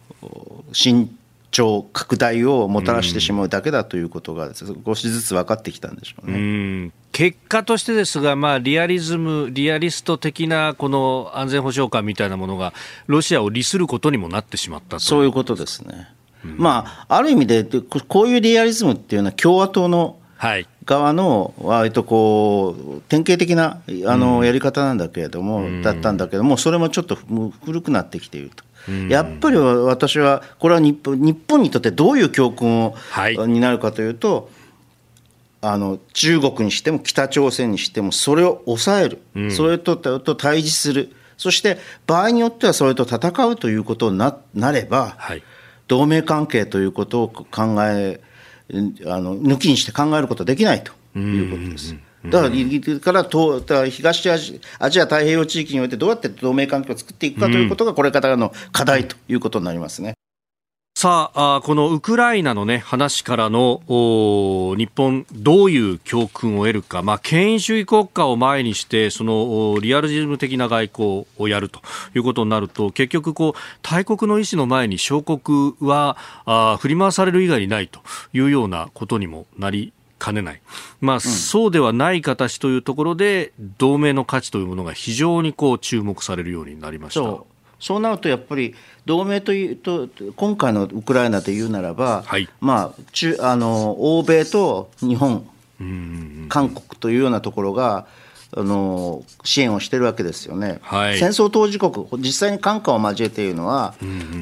[0.72, 1.08] 伸
[1.52, 6.88] 長拡大をもたらしてしまうだけだということが少しずつ分かってきたんでしょうね。
[6.88, 12.74] う結果としてですが、まあ、リアリズム、リアリスト的なこの安全保障観みたいなものが、
[13.06, 16.08] ロシアを利することにもなってしまったそういうことですね。
[16.44, 17.64] まあ、ある意味で、
[18.08, 20.18] こういうリアリズムっていうのは、共和党の
[20.84, 27.16] 側の割とこう典型的なあのやり方なんだけれども、だったんだけども、それもちょっと
[27.64, 28.64] 古くなってきていると。
[29.08, 34.50] やっぱり私は、これは日本日本にとってどういう教訓を、はい、になるかというと、
[35.62, 45.42] あの中国にしても北朝鮮にしても、それを抑える、うん、それとと対峙する、そして場合によってはそれと戦うということにななれば、はい
[45.86, 47.46] 同盟関係ということを考
[47.84, 48.20] え
[49.06, 51.94] あの抜きにして考えることはできないということです。
[52.26, 60.14] だからから東アジアジア太平洋地域においてどうやって同盟関係を作っていくかということがこれからの課題ということになりますね。
[61.04, 71.82] さあこのウクライナの、ね、話からの日本、どういう教訓を得るか、まあ、権威主義国家を前にしてそのリアルズム的な外交をやると
[72.14, 78.00] いうことになると結局こう、大国の意思の前に小国はあ振り回される以外にないと
[78.32, 80.62] いうようなことにもなりかねない、
[81.02, 87.53] まあ、うん、そうではない形というところで同盟の価値というものが非常にこう注目されるようになりました。
[87.84, 95.46] そうなるとやっぱり同盟というと今回のウクライナで言うならば、はい、まあ、中あの欧米と日本、
[96.48, 98.06] 韓国というようなところが
[98.56, 101.92] あの支援をしてるわけですよね、はい、戦争当事国、
[102.22, 103.94] 実際に韓国を交えているのは、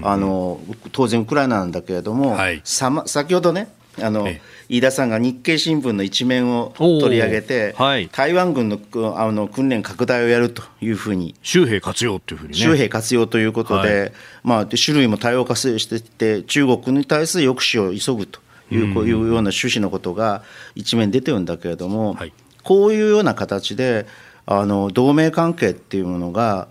[0.04, 0.60] あの
[0.92, 3.66] 当然ウクライナなんだけれども、はい、さま、先ほどね
[4.00, 4.26] あの、
[4.68, 8.78] 飯田さんが日経新聞の一面を取り上げて、はい、台湾軍の
[9.16, 11.34] あの訓練拡大をやるというふうに。
[11.42, 14.12] 周兵活用というふうに、ね、周兵活用ということで、はい、
[14.44, 20.42] まあ、種類も多様化していって中国に対する抑止を急ぐというこういうような趣旨のことが
[20.74, 24.06] 一面出てるんだけれども、はい、こういうような形で
[24.46, 26.68] あの同盟関係っていうものが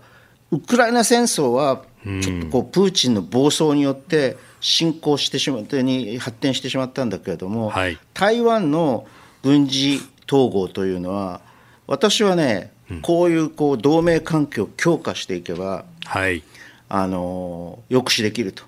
[0.50, 9.06] ウクライナ戦争はちょっとこうプーチンの暴走によって侵攻してしまってに発展してしまったんだけれども、はい、台湾の
[9.42, 11.40] 軍事統合というのは
[11.86, 16.42] 私はね、うん、こういうこう同盟関係を強化していけば、はい、
[16.88, 18.64] あの抑止できると。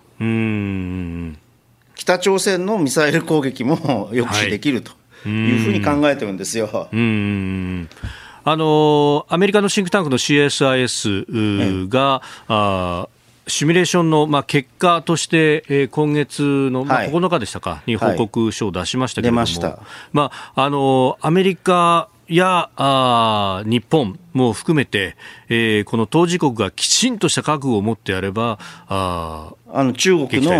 [1.96, 3.76] 北朝鮮のミサイル攻撃も
[4.12, 4.92] 抑止できると
[5.28, 5.56] い。
[5.56, 6.66] うふうに考えてるんですよ。
[6.66, 8.14] はい
[8.46, 13.08] あのアメリカのシンクタンクの CSIS が、あ
[13.46, 19.78] シミュレーションの、まあ、結果として、えー、今月の、まあ、9日でしたか、に報告書を出しましたけれども、はい
[20.12, 25.16] まあ、あのアメリカやあ日本も含めて、
[25.48, 30.52] えー、この当事国がきちんとした覚悟を持ってやれば、ああの中国の、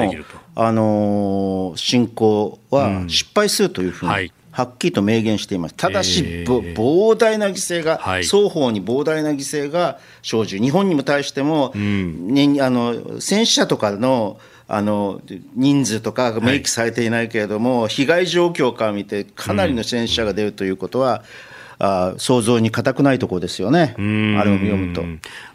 [0.57, 5.75] あのー、侵攻は失敗するというふうに、うんはいはっきりと明言しています。
[5.75, 10.65] ただし、えー、膨大な犠牲が、はい、双方に膨大な犠牲が生じる。
[10.65, 15.21] 日本にも対しても、うん、ね、あの戦死者とかのあの
[15.55, 21.54] 人数とか明記されていないけれども、はい、被害状況から見て、かなりの戦死者が出るということは、うん
[21.85, 25.03] あ想像に難くないところですよね、あれを読むと。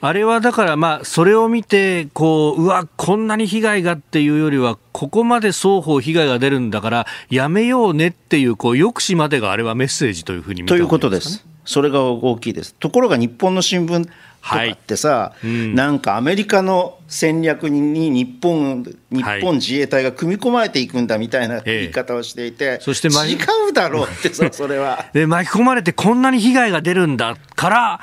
[0.01, 11.45] あれはだから、まあ、それを見てこう、うわ、こんなに被害がっていうよりは、ここまで双方被害が出るんだから、やめようねっていう、こう抑止までがあれはメッセージというふうに見た、ね、ということです。
[11.65, 12.73] それが大きいです。
[12.73, 14.09] ところが日本の新聞
[14.41, 15.47] とかってさ、はい。
[15.47, 23.35] うん、なんかアメリカの戦略に日本日本自衛隊が組み込まれていくんだみたいな言い方をしていて、ええ、そして違
[23.69, 25.05] うだろうってさそれは。
[25.13, 27.99] で巻き込まれてこんなに被害が出るんだから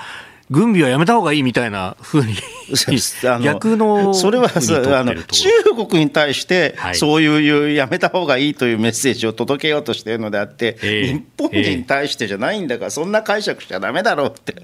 [0.50, 2.34] 軍備はやめた方がいいみたいなふうに
[3.42, 5.48] 逆のそれはあの中
[5.88, 14.54] 国に対してそういうやめた方がいいというメッセージを届けようとしているのであって、日本に対してじゃないんだからそんな解釈しちゃだめだろうって。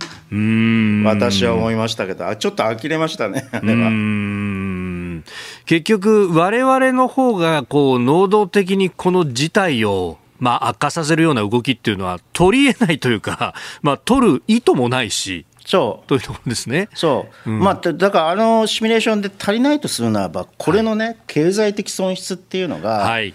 [1.05, 2.29] 私は思いましたけど。
[2.29, 3.90] あちょっと呆れましたねあれは。
[5.66, 16.09] 結局、われわれの方がこう能動的にこの事態をまあ、悪化させるような動きっていうのは取り得ないというか、まあ、取る意図もないし、そう。
[16.09, 16.88] というところですね。
[16.94, 23.35] そう、うん、まあ、だからあのシミュレーションで足りないとするならば、これのね、はい、経済的損失っていうのが、はい、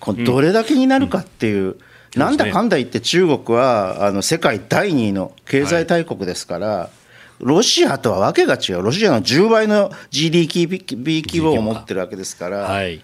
[0.00, 1.76] こどれだけになるかっていう、うん、
[2.16, 6.90] なんだかんだ言って中国はあの世界第2位の経済大国ですから、は
[7.40, 13.02] い、ロシアとはわけが違う、ロシアの10倍の GDP 規模を持ってるわけですから、はい、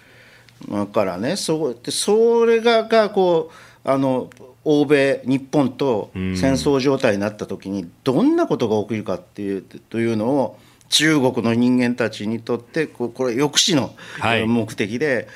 [0.70, 3.50] だからね、そそれががこ
[3.84, 4.30] うあの
[4.64, 13.94] 欧米、日本と戦争状態になったときに、どんなことが起きるかっていうというのを、中国の人間たちにとって、これ、抑止の
[14.46, 15.26] 目的で、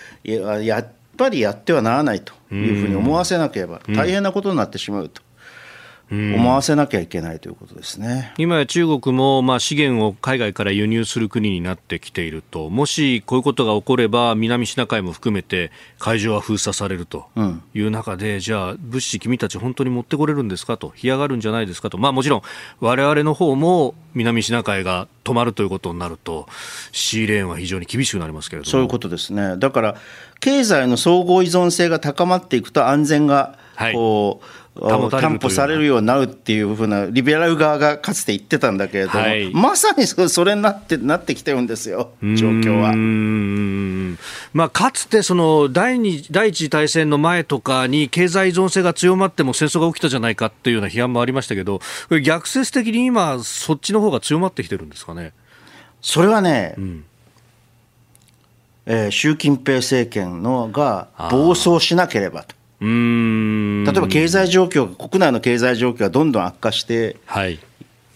[0.44, 5.22] はい、やっぱりやってはならないというふうに思わせなければ、大変なことになってしまうと。
[6.10, 17.26] 思わせなきゃいけないということですね、うん、今や中国もまあ資源を海外から輸入する国になってきていると、もしこういうことが起これば、南シナ海も含めて海上は封鎖されると
[17.74, 22.42] いう中で、うん、じゃあ、物資、君たち本当に持ってこれるんですかと、干上がるんじゃないですかと、まあ、もちろん、
[22.78, 26.46] われわれの方も南シナ海が止まるということになると、
[26.92, 28.70] シーレーンは非常に厳しくなりますけれども。
[28.70, 29.96] そういうことですね、だから
[30.38, 33.58] 経済の総合依存性が高まっていくと、安全が
[33.92, 34.65] こう、はい
[35.10, 44.16] 担保されるようになるっていうふうなリベラル側がかつて言ってたんだけれども、はい、まさにそれになってなってきてるんですよ、状況は。
[44.52, 51.80] まあ、かつてその第二第一次大戦の前とかに経済依存性が強まっても戦争が起きたじゃないかっていうような批判もありましたけど、
[52.22, 55.32] 逆説的に今、そっちの方が強まってきてるんですかね？
[56.02, 57.04] それはね、うん
[58.86, 62.54] えー、習近平政権のが暴走しなければと。
[62.80, 63.84] うん。
[63.84, 67.58] 例えば経済状況国内の経済状況がどんどん悪化して、はい、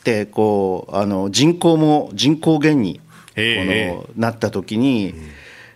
[0.04, 3.00] でこうあの人口も人口減に、
[3.36, 5.14] えー、このなった時に、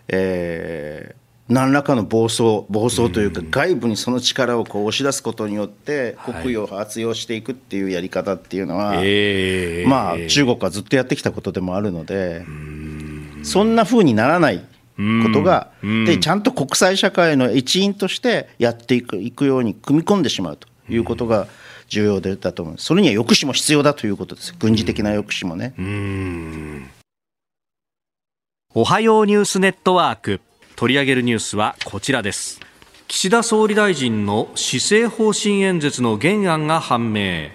[0.07, 12.45] えー、何らかの暴走暴走というか、外部にその力をこう押し出すことによって国威を発揚していくっていうやり方っていうのは、はい、まあ中国はずっとやってきたことでもあるので
[13.43, 14.63] そんなふうにならない
[14.97, 21.47] ことが、でちゃんと国際社会の一員としてやっていくいくように組み込んでしまうということが
[21.87, 22.85] 重要だと思います。
[22.85, 24.55] それには抑止も必要だということです。
[24.57, 25.73] 軍事的な抑止もね。
[28.73, 30.41] おはようニュースネットワーク
[30.75, 32.59] 取り上げるニュースはこちらです。
[33.07, 37.49] 岸田総理大臣の施政方針演説の原案が判明。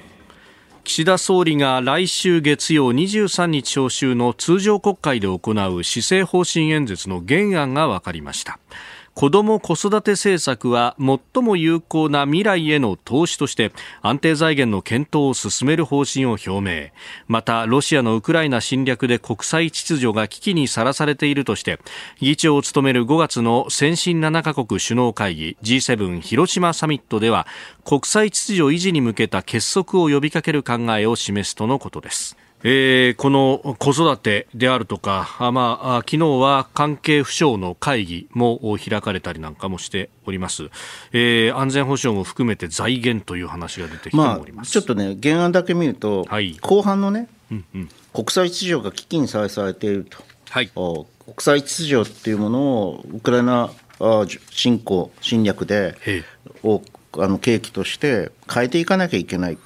[0.90, 8.58] 岸田総理が来週月曜23日召集の通常国会で行う施政方針演説の原案が分かりました。
[9.14, 16.90] 子ども子育て政策は最も有効な未来への投資として安定財源の検討を進める方針を表明。
[17.26, 21.78] またロシアのウクライナ侵略で国際秩序が危機にさらされているとして
[22.20, 27.46] 議長を務める5月の先進7カ国首脳会議 G7 広島サミットでは
[27.84, 32.36] 国際秩序維持に向けた結束を呼びかける考えを示すとのことです。
[32.62, 40.70] えー、この子育てであるとか、あまあ、昨日は関係府省の会議も開かれたりなんかもしております、
[41.12, 50.18] えー、安全保障も含めて財源という話が出てきております、まあ、ちょっとね、原案だけ見ると、はい、後半のね、うんうん、国際秩序が危機にさらされていると、
[50.50, 51.06] はい、国
[51.38, 53.70] 際秩序っていうものをウクライナ
[54.50, 55.96] 侵攻、侵略で
[56.62, 56.82] を
[57.18, 59.58] あの契機として変えていかなきゃいけない。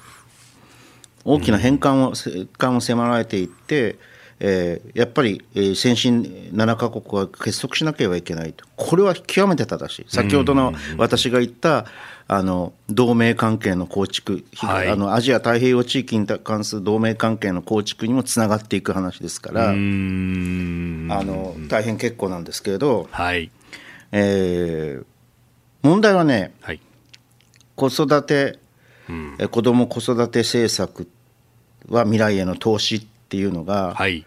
[1.25, 3.97] 大きな変換を,、変換を迫られていって、
[4.39, 6.23] えー、やっぱり、えー、先進
[6.53, 11.85] 7か国は結束しなければいけないと、これは極めて正しい、先ほどの私が言った、
[12.27, 23.51] あの同盟関係の構築、はい、あのアジア太平洋地域に関する同盟関係の構築にもつながっていく話ですから、あの大変結構なんですけれど、はい。
[24.11, 25.05] えー、
[25.81, 26.79] 問題はね、はい、
[27.75, 28.59] 子育て、
[29.09, 31.07] うん、子ども子育て政策
[31.89, 34.25] は未来への投資っていうのが、はい。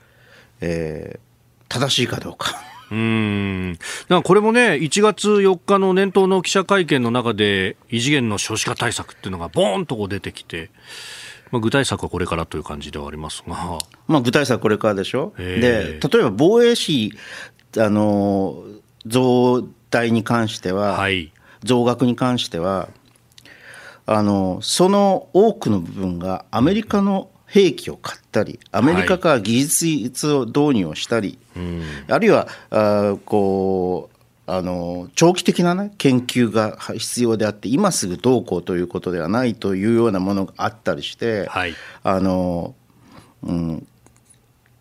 [0.61, 1.21] えー、
[1.69, 2.61] 正しいかどうか。
[2.91, 3.79] うん。
[4.25, 10.71] これもね、1月4日の年頭の記者会見の中で、異次元の少子化対策っていうのが、ボーンとこう出てきて、
[11.51, 17.13] まあ、具体策はこれからという感じではありますが、まあ、具体策これからでしょ、で例えば防衛費
[17.79, 18.65] あの
[19.07, 21.33] 増大に関しては、はい、
[21.65, 22.91] 増額に関しては
[24.11, 42.75] あの、その多くの部分がアメリカの兵器を買ったり、アメリカから技術を導入をしたり、はい、あるいはあこうあの長期的な、ね、研究が必要であって、今すぐどうこうということではないというようなものがあったりして、はい、あの
[43.43, 43.87] うん、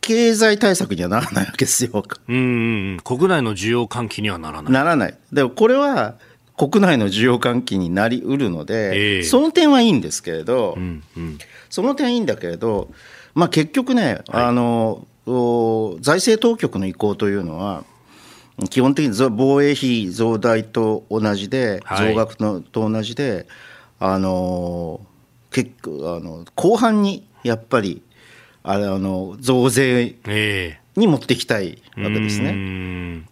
[0.01, 2.03] 経済対策にはならないわけですよ。
[2.27, 4.73] うん国内の需要喚起にはならない。
[4.73, 5.17] ならない。
[5.31, 6.15] でもこれは
[6.57, 11.37] 国内の需要喚起になりうるので、えー、その点はいいんですけれど、うんうん、
[11.69, 12.89] その点いいんだけれど、
[13.33, 15.05] まあ、結局ね、はい、あの
[16.01, 17.83] 財政当局の意向というのは、
[18.69, 23.45] 基本的に防衛費増大と同じで、増額のと同じで、
[23.99, 25.01] あの
[25.51, 28.01] 結構あの後半にやっぱり
[28.63, 30.15] あの増税
[30.95, 32.51] に持っていきたいわけですね。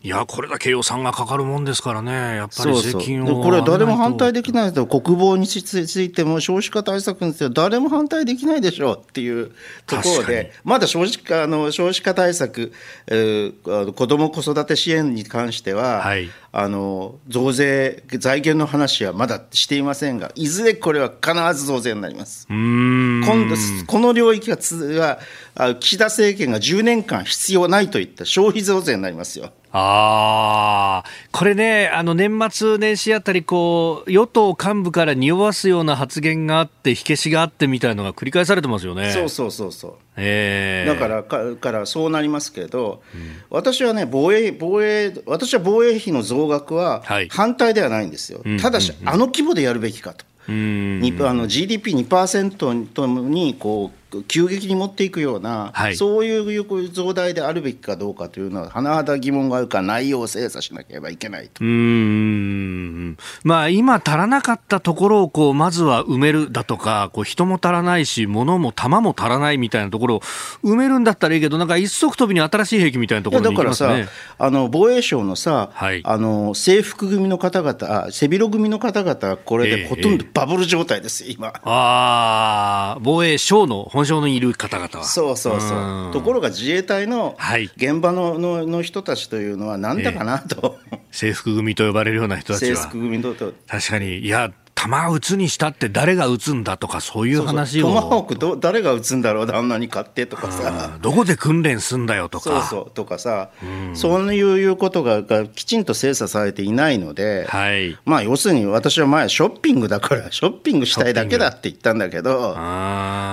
[0.04, 5.56] いや、これだけ予算がかかるもんですからね、やっぱり税金をこれ、誰も反対できないと、国防につ
[6.02, 9.52] いても少子化対策については誰も反対できないでしょうっていう
[9.86, 12.72] ところで、まだ少子化あの少子化対策、
[13.08, 22.48] えー、子ども子育て支援に関しては、はい、あの増税、財源の話はまだしていませんが、いずれこれは必ず増税になります。
[22.48, 29.52] 今度この領域は岸田政権が10年間必要ないといった消費増税になりますよ。
[29.74, 39.12] ああ、これね、あの年末年始あたり、こう与党幹部から匂わすような発言があって、火消しがあってみたいなのが繰り返されてますよね。
[39.12, 39.94] そうそうそうそう。
[40.16, 50.24] えー、だからかからそうなりますけど、うん、私はね防衛防衛私は防衛費の増額は反対ではないんですよ、はい、ただし、あの規模でやるべきかと。
[50.48, 61.64] にあの GDP2% にこう急激に持っていくような、はい、そういう増大であるべきかどうかというのは、甚だ疑問があるから、内容を精査しなければいけないと。
[61.64, 63.18] うん。
[63.44, 70.20] まあ、今、足らなかったところをこうまずは埋めるだとか、こう人も足らないし、物も弾も足らないみたいなところを
[70.64, 73.96] 埋めるんだったらいいけど、なんか一足飛びに新しい兵器みたいなところにね、だからさ
[74.38, 81.54] あの防衛省のさ、はい、あの制服組の方々、背広組の方々、これでほとんどバブル状態です、今。
[81.64, 85.04] あ防衛省の本省にいる方々は。
[85.04, 86.12] そうそうそう。
[86.14, 87.38] ところが自衛隊の
[87.78, 92.78] 現場の,、のの人たちというのは、なんだかなと、えー、制服組と呼ばれるような人たちは。
[92.78, 93.34] 制服組と
[93.68, 97.88] 確かに、いや、弾撃つにしたって誰が撃つんだとかそういう話を。
[97.88, 100.98] トマホークど誰が撃つんだろうあんなに買ってとかさ。
[101.02, 102.44] どこで訓練すんだよとか。
[102.44, 112.54] そうそうとかさ、うん、そういうことががきちんと精査されていないので、はい、まあ要するに私は前ショッピングだから ショッピングしたいだけだって言ったんだけど。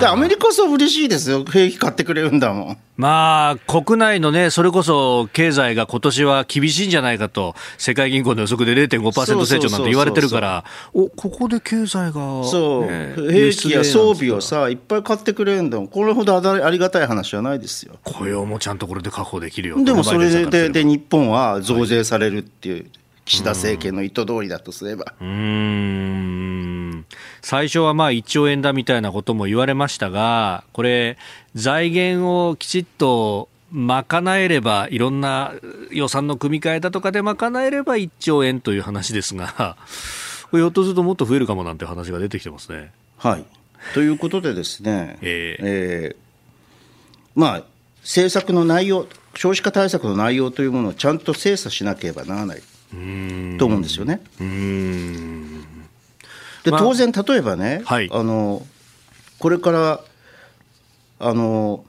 [0.00, 1.44] でアメリカこそ嬉しいですよ。
[1.44, 2.78] 兵器買ってくれるんだもん。
[2.96, 10.64] まあ国内のねそれこそ経済が今年は厳しいんじゃないかと世界銀行の予測で0.5%成長なんて言われてるから。
[10.92, 15.88] おここで経済が、そう、ね、兵器や装備をさいっぱい買ってくれるんだもん。
[15.88, 17.94] これほどありがたい話じゃないですよ。
[18.04, 22.86] 雇用もちゃんとこれで確保できるよでもそれでで日本は増税されるっていう、
[23.24, 25.14] 岸田政権の意図通りだとすれば。
[25.20, 27.04] うん。
[27.40, 31.16] 最初はまあ1兆円だみたいなことも言われましたが、これ、
[31.54, 35.52] 財源をきちっと賄えれば、いろんな
[35.90, 39.76] 予算の組み替えだとかで賄えれば1兆円という話ですが、
[40.58, 42.92] ひょっとするともっと増えるかもなんて話が出てきてますね。
[43.16, 43.44] はい。
[43.94, 46.16] ということでですね、えー、えー、
[47.34, 47.64] まあ、
[48.02, 52.62] 政策の内容、少子化対策の内容というものをちゃんと精査しなければならない
[53.58, 54.20] と思うんですよね。
[56.64, 58.66] で当然、例えばね、はい、あの
[59.38, 60.00] これから
[61.18, 61.84] あの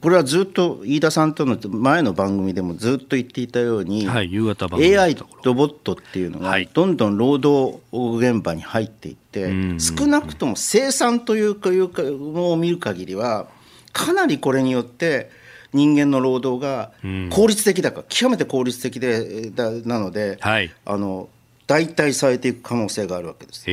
[0.00, 13.48] これはずっと飯田さんとの前の番組でもずっと言っていたように、はい、夕方番組 AI ロボットっていうのがどんどん労働現場に入っていって、少なくとも生産というかいうかを見る限りは
[13.92, 15.30] かなりこれによって
[15.72, 16.92] 人間の労働が
[17.30, 21.28] 効率的だから、極めて効率的でだなので、はい、あの
[21.66, 23.64] 代替されていく可能性があるわけです。
[23.64, 23.68] こ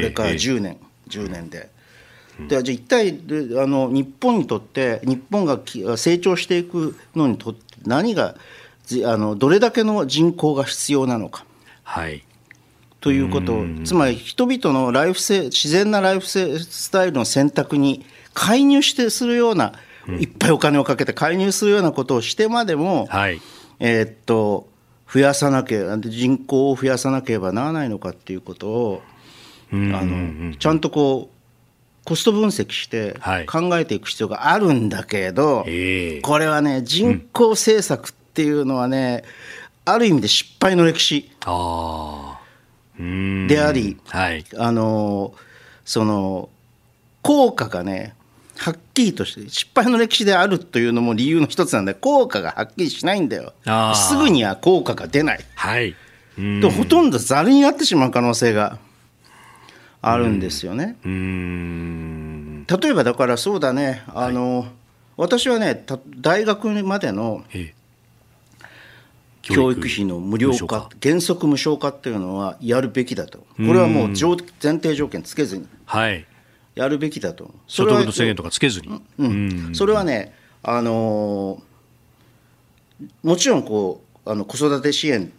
[0.00, 0.76] れから10年、
[1.08, 1.70] 10年で。
[2.48, 3.10] でじゃあ一体
[3.62, 5.58] あの日本にとって日本が
[5.96, 8.34] 成長していくのにとって何が
[9.04, 11.44] あのどれだけの人口が必要なのか。
[11.82, 12.24] はい。
[13.00, 13.64] ということ。
[13.84, 19.72] つまり人々のライフセ自然なライフスタイルの選択に介入してするような、
[20.08, 23.40] うん、いっぱいお金をかけて介入するようなことをしてまでも、はい、
[23.78, 24.68] えー、っと
[25.12, 29.02] 増やさなければ人口を増やさなければならないのかっていうことを、
[29.72, 31.39] あのちゃんとこう
[32.04, 33.14] コスト分析して
[33.46, 39.24] 考えていく必要があるんだけど、はい、これはね人口政策っていうのはね、
[39.86, 41.30] うん、ある意味で失敗の歴史で
[43.60, 45.34] あり、はい、あの
[45.84, 46.48] その
[47.22, 48.14] 効果がね
[48.56, 53.54] はっきりとして失敗の歴史であるというのも理由の一つなんで効果がはっきりしないんだよ。
[53.94, 55.94] すぐには効果が出ない、はい、
[56.60, 58.78] とほとんどざるになってしまう可能性が
[60.02, 60.96] あるんですよね。
[61.04, 64.02] 例えばだからそうだね。
[64.08, 64.68] あの、はい、
[65.16, 65.84] 私はね
[66.16, 67.44] 大学までの
[69.42, 73.38] 教育費の無料化原則無償化っていうのはやるべきだと。
[73.38, 74.16] これはもう前
[74.74, 75.66] 提条件つけずに。
[76.74, 80.32] やるべきだと所得の制限とかつけずに、うん、それはね
[80.62, 81.60] あの
[83.22, 85.32] もちろんこうあの子育て支援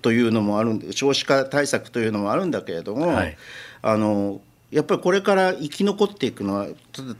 [0.00, 3.36] というのもあるんで少子化対策というのもあるんだけれども、はい、
[3.82, 4.40] あの
[4.70, 6.66] やっぱりこれから生き残っていくのは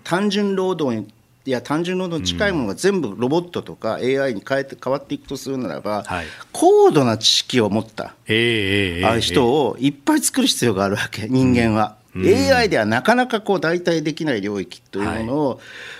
[0.04, 1.08] 単純労働に
[1.44, 11.96] いや単純労働に近いものが全部ロボットとか AI に変えて変わっていくとするならば、はい、高度な知識を持った、えー、人をいっぱい作る必要があるわけ人間は。
[12.16, 15.58] うん、AI ではなかなかこう代替できない領域というものを、はい、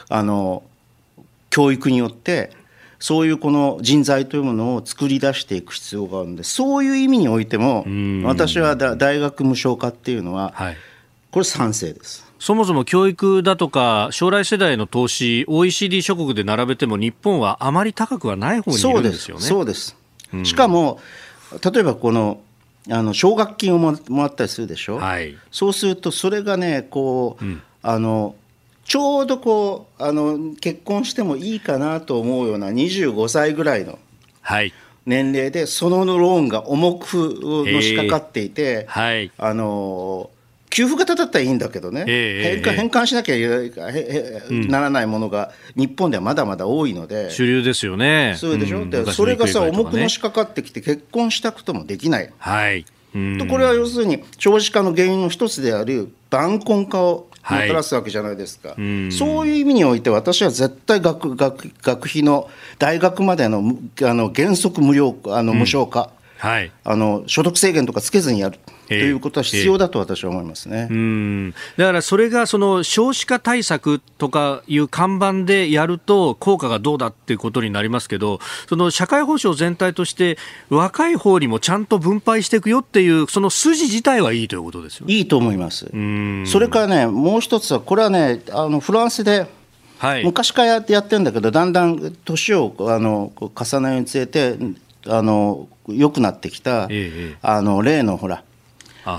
[0.08, 0.62] あの
[1.50, 2.50] 教育によって
[3.06, 7.86] そういうこの人材というものを作り出していく必要があるんでそういう意味においても
[8.24, 10.54] 私は大学無償化っていうのは、
[11.30, 12.26] これ賛成です。
[12.40, 19.42] そもそも教育だとか将来世代の投資 OECD 諸国で並べても日本はあまり高くはない方にいるんですよね。
[19.42, 19.96] そうです。
[20.42, 20.98] しかも
[21.62, 22.40] 例えばこの
[22.90, 28.34] あの奨学金をもらったりするでしょ、はい、そうするとそれがねこう、うん、あの
[28.86, 33.98] ちょうどこうあの結婚してもいいかなと思うような25歳ぐらいの
[35.04, 40.30] 年齢で、そのローンが重くのしかかっていて、はい、あの
[40.70, 43.36] 給付型だったらいいんだけどね、えー、返還しなきゃ
[44.68, 48.34] ならないものが日本ではまだまだ多いので、主流ですよね。
[48.36, 52.32] そうでしょ、うん、でそれがさ、重くのしかかってきて、結婚したこともできない。
[52.38, 52.84] はい。
[53.38, 63.62] とこれは要するに少子化の原因の一つである晩婚化をもたらすわけじゃないですか、はい、そういう意味において私は絶対学学学費の大学までの
[64.02, 68.58] あの原則無料あの無償化、うんはい、あの所得制限とかつけずにやる。
[68.88, 71.50] ということは必要だと私は思いますね、えん。
[71.76, 85.86] だからそれがその少子化対策とかいう看板でやると効果がどうだっていうことになりますけどその社会保障全体として若い方にもちゃんと分配していくよっていうその筋自体はいいということですよ、ね、いいと思います。
[86.46, 89.46] それからねもう一つはこれはねあのフランスで
[89.98, 94.58] はい、昔からやってやってるんだけどだんだん年をあの重ねるにつれて
[95.08, 98.42] あの良くなってきた、ええ、あの例のほら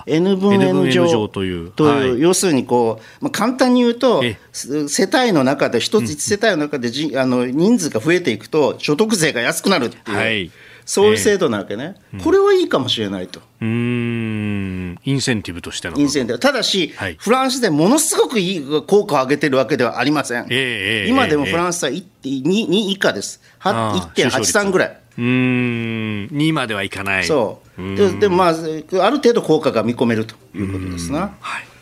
[0.05, 4.21] N 分 N 乗という、はい、要するにこう、まあ、簡単に言うと、
[4.51, 10.51] 世帯の中で、一つ一世帯の中でじ、あの人数が増えていくと、所得税が安くなるっていう、はい、
[10.85, 13.41] そういう制度なわけね、えー、これはいいかもしれないと。
[13.61, 14.99] うん。
[15.03, 15.97] インセンティブとしての。
[15.97, 16.39] インセンティブ。
[16.39, 20.47] ただし、はい、フランスでものすごくいい効果を上げてるわけではありません。
[20.49, 24.97] えー、今でもフランスは 2, 2以下です、1.83ぐらい。
[25.17, 26.29] うん。
[26.31, 27.25] 2まではいかない。
[27.25, 27.95] そう。
[27.95, 31.35] ででもまあ、ある程度効果が見込めるということですな。
[31.39, 31.76] はい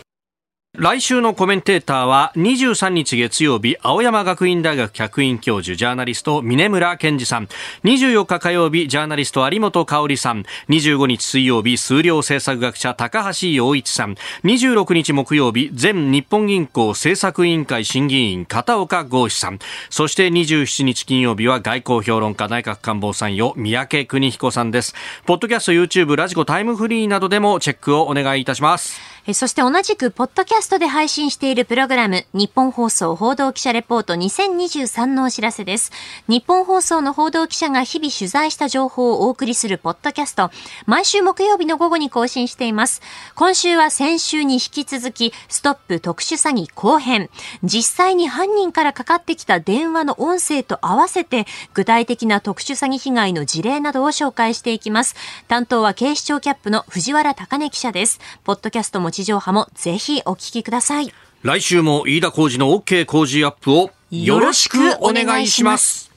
[0.78, 7.48] 来週のコメンテーターは23日月曜日青山学院大学客員教授ジャーナリスト峰村健二さん。
[7.86, 10.44] 24日火曜日ジャーナリスト有本香里さん。
[10.68, 14.16] 25日水曜日数量政策学者高橋洋一さん。
[14.44, 19.60] 26日木曜日前日本銀行政策委員会審議員片岡剛志さん。
[19.90, 24.94] そして27日金曜日は外交評論家内閣官房参与三宅邦彦さんです。
[25.26, 29.15] ポッドキャスト YouTube ラジコタイムフリーなどでもチェックをお願いいたします。
[29.34, 35.92] そして同じく、ポッドキャストで配信しているプログラム、日本放送報道記者レポート2023のお知らせです。
[36.28, 40.52] 日本放送の報道記者が日々取材した情報をお送りするポッドキャスト、
[40.86, 43.02] 毎週木曜日の午後に更新しています。
[43.34, 47.32] 今週は先週に引き続き、ストップ特殊詐欺後編。
[47.64, 55.16] 実際に犯人からかかってきた電話の音声と合わせて、具体的な特殊詐欺被害の事例などを紹介していきます。
[55.48, 58.20] 担当は警視庁キャップの藤原高根記者です。
[58.44, 61.10] ポッドキャストも地上波もぜひお聞きください。
[61.42, 66.12] 来週も飯田浩二の OK 工事アップをよろしくお願いします。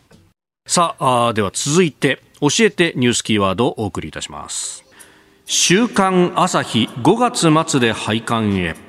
[0.66, 4.84] さあでは続いて教えてニュースキーワードをお送りいたします。
[5.44, 8.87] 週刊朝日5月末で廃刊へ。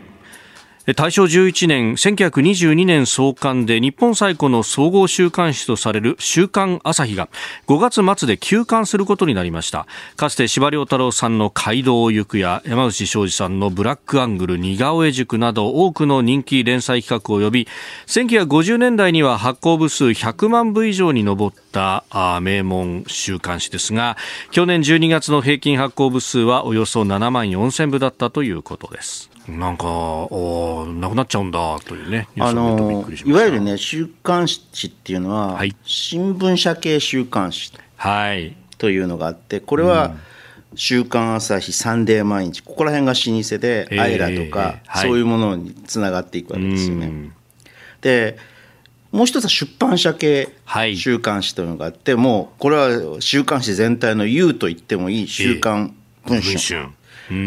[0.96, 7.30] 大正11年1922年創刊で日本最古の総合週刊誌とされる週刊朝日が
[7.68, 9.86] 5月末で休刊することになりました。
[10.16, 17.68] かつて司馬太郎さんの街道を行くや山内昌司さんのブラックアングル似顔絵塾など多くの人気連載企画を呼び
[18.08, 22.04] 1950年代には発行部数100万部以上に上った
[22.42, 24.18] 名門週刊誌ですが
[24.50, 29.30] 去年12月の平均発行部数はおよそ7万4000部だったということです。
[29.58, 37.74] なんか、おなくなっちゃうんだというね、あのいわゆるね、週刊誌っていうのは、はい、新聞社系週刊誌
[38.78, 40.16] というのがあって、これは、
[40.76, 47.32] 週刊朝日、サンデー毎日、ここら辺が老舗で、アイラとか、そういうものにつながっていくわけですよね。
[48.02, 48.38] で
[49.12, 50.50] もう一つは出版社系
[50.96, 55.96] 週刊誌というのがあって、もうこれは週刊誌全体の U と言ってもいい週刊
[56.26, 56.90] 文春。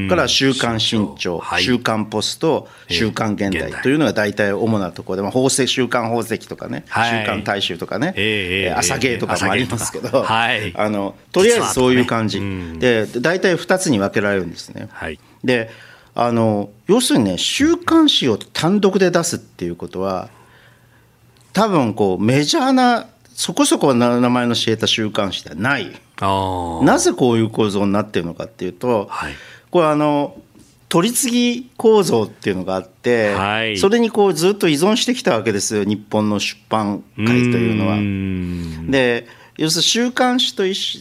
[0.08, 14.88] から週刊新潮、はい、週刊ポスト、週刊現代というのが大体主なところで、まあ、宝石週刊宝石とかね、はい、週刊大衆とかね、えー、朝芸とかもありますけど、はい、あのとりあえずそういう感じ、ね、で大体2つに分けられるんですね。
[14.92, 15.70] はい、で
[16.14, 20.28] あの要するにね週刊誌を単独で出すっていうことは
[21.52, 25.90] 多分こうメジャーなそこそこな名前の知れた週刊誌ではない。
[26.84, 29.32] なぜこういう構造になってるのかっていうと、はい、
[29.72, 30.36] これあの
[30.90, 38.90] 取り次ぎ構造っていうのがあって、はい、それにこうずっと依存してきたわけですよ日本の出版界というのは。
[38.90, 41.00] で要するに週刊誌と一緒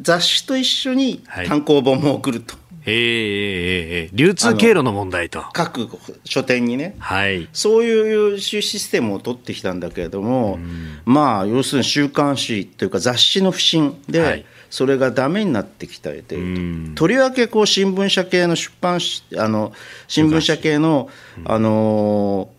[0.00, 2.54] 雑誌と一緒に単行本も送ると。
[2.54, 2.60] は
[2.90, 5.44] い、流通経路の問題と。
[5.52, 5.88] 各
[6.24, 10.58] 書店にね、はい、そういうシステムを取ってきたんだけれども
[11.04, 19.00] まあ要するに週刊誌というか雑誌の不振で、はいそれがダメになってきたりというとりわけこう新聞社系の出版
[19.36, 19.72] あの
[20.06, 21.08] 新聞社系の、
[21.44, 22.50] あの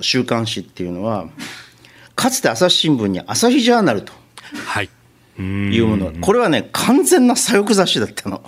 [0.00, 1.26] 週刊誌っていうのは
[2.14, 4.12] かつて朝日新聞に朝日ジャーナルと。
[4.66, 4.90] はい。
[5.38, 6.12] いうもの。
[6.20, 8.42] これはね完全な左翼雑誌だったの。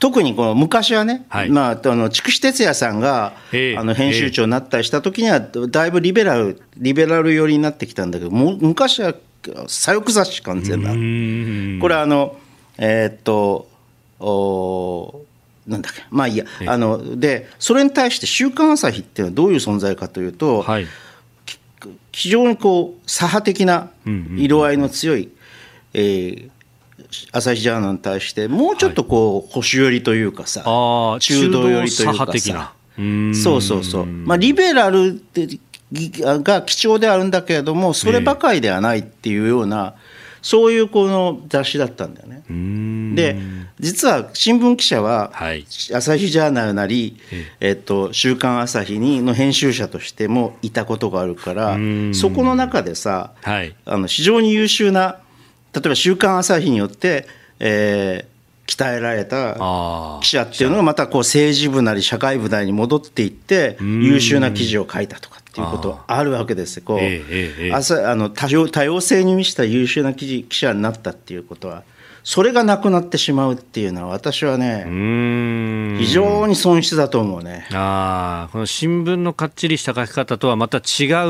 [0.00, 3.34] 特にこの昔はね、はい、まあ、あの筑紫哲也さんが、
[3.78, 9.14] あの編集長になったりした時には、だいぶリベラル、リベラル寄りになってきたんだけど、も昔は
[9.66, 10.90] 左翼雑誌完全な。
[11.80, 12.36] これはあの、
[12.78, 13.68] えー、っと、
[14.20, 15.24] お
[15.66, 16.02] なんだっけ。
[16.10, 20.86] まあいいや、あのでそれに対して「週刊朝日」っていうのはどういう存在かというと、はい、
[22.12, 23.90] 非常にこう左派的な
[24.36, 25.30] 色合いの強い、
[25.94, 26.50] えー、
[27.32, 30.62] 朝日ジャーナルに対してもうちょっとこう、保守寄りというかさ
[31.20, 32.74] 中道寄りというかさ。
[32.96, 35.20] そうそうそう、まあ、リベラル
[35.94, 39.94] が基調であるんだけれどもそればかりではないっていうような、
[40.44, 42.42] そういうこの雑誌だったんだよね。
[43.14, 43.36] で
[43.80, 45.32] 実は新聞記者は、
[45.92, 47.16] 朝日ジャーナルなり、
[47.60, 51.78] えっと、週刊朝日にの編集者としてもいたことがあるから
[52.12, 55.18] そこの中でさ、はい、あの非常に優秀な
[55.72, 57.26] 例えば「週刊朝日」によって、
[57.58, 71.84] えー、鍛えられた記者っていうのがまたこう政治部なり社会部なりに戻っていって優秀な記事を書いたとかっていうことあるわけですこう、えええ、朝あの多様多様性に満ちた優秀な記事記者になったっていうことは
[72.24, 74.84] それがなくなってしまうっていうのは私はね
[75.98, 77.68] 非常に損失だと思うね。
[77.72, 80.82] あこの新聞のかっちりした書き方とはまた違う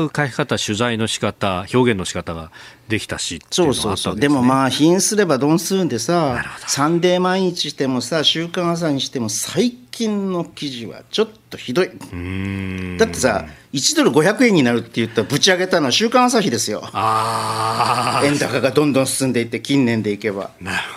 [0.05, 2.49] 書き方取材の仕方表現の仕方が
[2.87, 4.19] できたし、ね、そうそうそう。
[4.19, 11.87] でもまあ貧すればどんするんでさサンデー毎日してもさ週刊朝にしても最近の記事はちょっとひどい。
[11.87, 16.81] だってさ1ドル500円になるって言ったらぶち上げたのは週刊朝日ですよ。
[16.83, 20.51] 円高がどんどん進んでいって近年でいけば。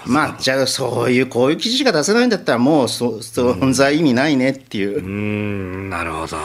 [0.05, 4.99] まあじゃあそういうこういう記事しか出せないんだったらもうそ存在意味ないねっていう。
[4.99, 6.37] うんなるほど。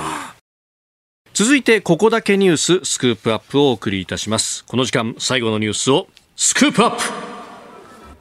[1.34, 4.64] 続いてここだけニューススクープアップをお送りいたします。
[4.66, 6.92] この時間最後のニュースをスクープアッ
[7.28, 7.33] プ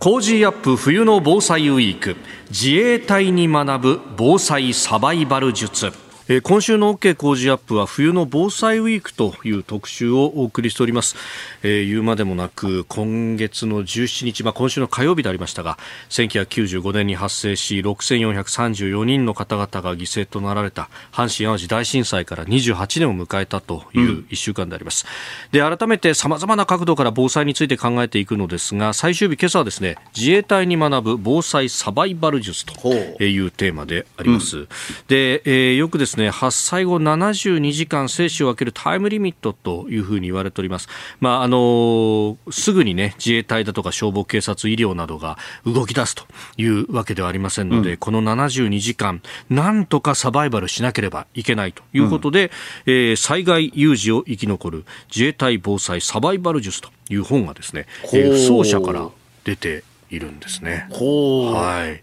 [0.02, 2.16] Cozy Up 冬の防災ウィーク。
[2.50, 5.92] 自衛隊に学ぶ防災サバイバル術。
[6.28, 11.16] え今週の OK 工事アップは冬の防災ウィークという特集をお送りしております、
[11.64, 15.78] えー、言うまでもなく今月の17日、まあ、今週の火曜日でありましたが
[16.10, 25.06] 1995年に発生し6434人の方々が犠牲となられた阪神・淡路大震災から28年を迎えたという1週間であります、
[25.52, 32.94] うん、で改めてさまざまな角度から防災について考えていくのですが最終日今朝はですね自衛隊に学ぶ防災サバイバル術と
[33.24, 34.68] いうテーマであります、うん、
[35.08, 40.88] で、えー、よくですねね発災後72時間生死を分けるタイムリミットというふうに言われております、
[41.20, 45.36] まあ、あのすぐに、ね、自衛隊だとか消防、警察、医療などが
[45.66, 46.24] 動き出すと
[46.56, 52.50] いうわけではありませんので、うん、この72時間なんとかサバイバルしなければいけないということで、
[52.86, 59.08] うん、えー、災害有事を生き残る自衛隊防災サバイバル術という本がですね、えー、不走者から
[59.44, 60.86] 出ているんですね。
[60.90, 62.02] はい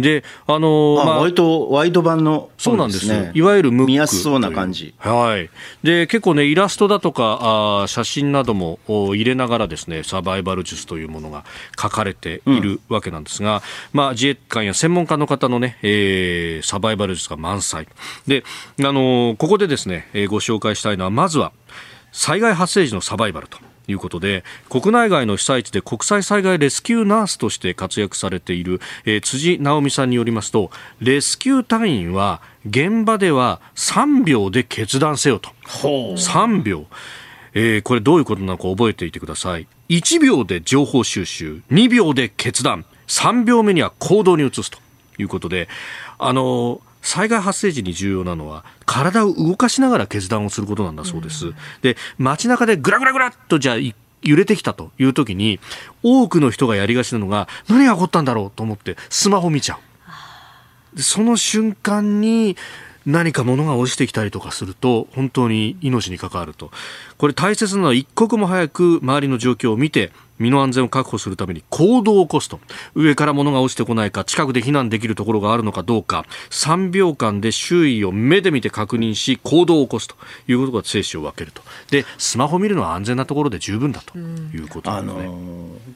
[0.00, 3.30] で、あのー、まあ、割とワイド版の、ね、そうなんですね。
[3.34, 4.94] いわゆるムック見やすそうな感じ。
[4.98, 5.50] はい。
[5.82, 11.44] で、結構ね、イラストだとか、あ写真なども入れながらですね、サバイバル術というものが
[11.80, 13.60] 書かれているわけなんですが、うん、
[13.92, 17.86] まあ、自衛官や専門家の方のね、えー、サバイバル術が満載。
[18.26, 18.44] で、
[18.78, 21.52] あのー、ここでですね、えー、ご紹介したいのは、まずは、
[22.12, 23.58] 災害発生時のサバイバルと。
[23.90, 30.70] いうことで国内外の被災地で国際災害レスキューナースとして活躍されている、えー、辻直美さんによりますと
[31.00, 35.50] レスキュー隊員は現場では3秒で決断せよと。
[35.66, 36.86] 3秒、
[37.54, 39.66] えー、これどういうことなのか覚えていてください。
[39.88, 41.62] 1秒で情報収集。
[41.70, 42.84] 2秒で決断。
[43.06, 44.78] 3秒目には行動に移すと
[45.18, 45.68] いうことで
[46.18, 51.48] あの災害発生時に重要なのは体を動かしながら決断をすることなんだそうです。
[51.48, 53.76] うん、で街中でぐらぐらぐらっとじゃあ
[54.22, 55.60] 揺れてきたという時に
[56.02, 59.78] 多くの人がやりがちなのが何が起こったんだろうと思ってスマホ見ちゃ
[60.96, 61.02] う。
[61.02, 62.56] その瞬間に
[63.06, 66.70] 何か物が落ちてきたりとかすると本当に命に関わると
[67.16, 72.58] これ大切なのは一刻も早く周りの状況を見て身の安全を確保するために行動を起こすと。
[72.94, 80.16] 上から物が落ちてこないか近くで避難できるところがあるのかどうか3秒間で周囲を目で見て確認し行動を起こすと
[80.48, 81.62] いうことが生死を分けると。
[81.90, 85.34] でスマホ見るのは安全なところで十分だということなんですね、あの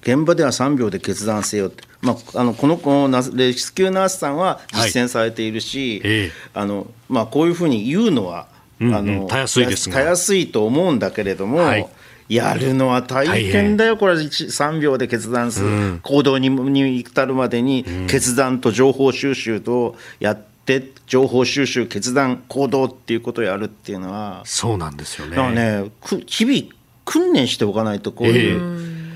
[0.03, 6.30] ー、現場では3秒で決断せよって、まあ、あのこのこのレスキューナースさんは実践されているし、はいえ。
[6.53, 8.47] あのまあ、こういうふうに言うのは
[8.80, 11.88] あの、たやすいですたやすいと思うんだけれども、はい
[12.29, 25.37] やるのは大変だよ、これ3秒で決断する、うん、行動にに至るまでに決断と情報収集とやって、情報収集、決断、行動っていうことをやるっていうのは、そうなんですよね。
[25.53, 25.91] ね、
[26.27, 26.72] 日々
[27.05, 28.61] 訓練しておかないと、こういう、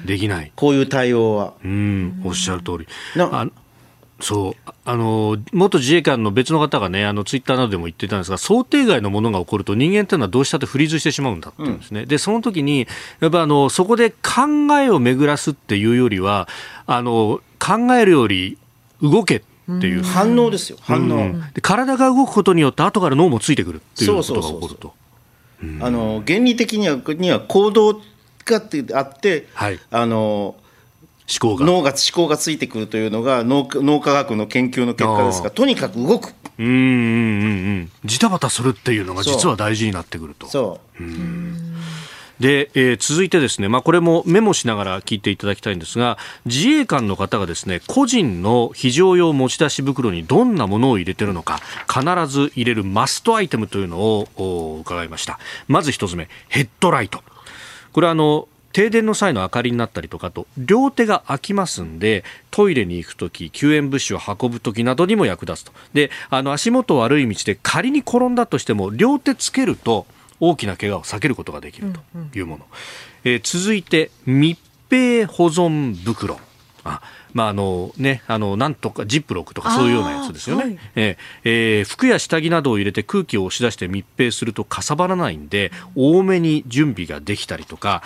[0.03, 0.53] えー、できない。
[0.55, 1.55] こういう対応は。
[1.65, 2.87] うん、おっしゃる通り。
[3.17, 3.49] な
[4.21, 4.71] そう。
[4.85, 12.87] あの元自衛官の別の方がねあのツイッターなどでも言ってたんですが想定外のものが起こると人間というのはどうしたってフリーズしてしまうんだって言うんですね、うん、でその時に
[13.21, 14.16] やっぱあのそこで考
[14.81, 16.49] えを巡らすっていうよりは
[16.87, 18.57] あの考えるより
[19.03, 19.43] 動けっ
[19.81, 20.79] ていう、反応ですよ。
[20.81, 24.95] 反応、うん、で体が動くことによって後から脳もついてくるっていうことが起こると。
[25.81, 28.01] あの原理的にはには行動
[28.45, 30.57] がってあって、はい、あの
[31.29, 31.66] 思考が。
[31.66, 36.33] 脳が思考がついてくるというのが脳脳科学の研究の結果ですがとにかく動く。
[36.59, 36.85] うんうんうんう
[37.83, 37.91] ん。
[38.05, 40.49] ジタバタするっていうのが実は大事になってくると。
[40.49, 41.03] そう。
[41.03, 41.68] うん。
[42.41, 55.39] で、えー、続いてですね、まあ、これもメモしながら聞いていただきたいんですが自衛官の方がですね個人の非常用持ち出し袋にどんなものを入れてるのか必ず入れるマストアイテムというのを伺いました。
[55.66, 57.22] まず一つ目ヘッドライト。
[57.93, 65.73] これはあの停電の際の明かりになったりとかと両手が空きますんでトイレに行くとき救援物資を運ぶときなどにも役立つと。
[65.95, 70.07] であの足元悪い道で仮に転んだとしても両手つけると
[70.41, 72.66] 大きな怪我を避けることができるというもの、
[73.25, 73.31] うん。
[73.31, 74.59] うん、えー、続いて密
[74.91, 76.39] 閉保存袋。
[76.85, 77.03] あ
[77.35, 88.03] まああのね、あのなんとかジップロックとかそういうようなやつですよね、はい、えー、えー、服や下着などを入れて空気を押し出して密閉するとかさばらないんで多めに準備ができたりとか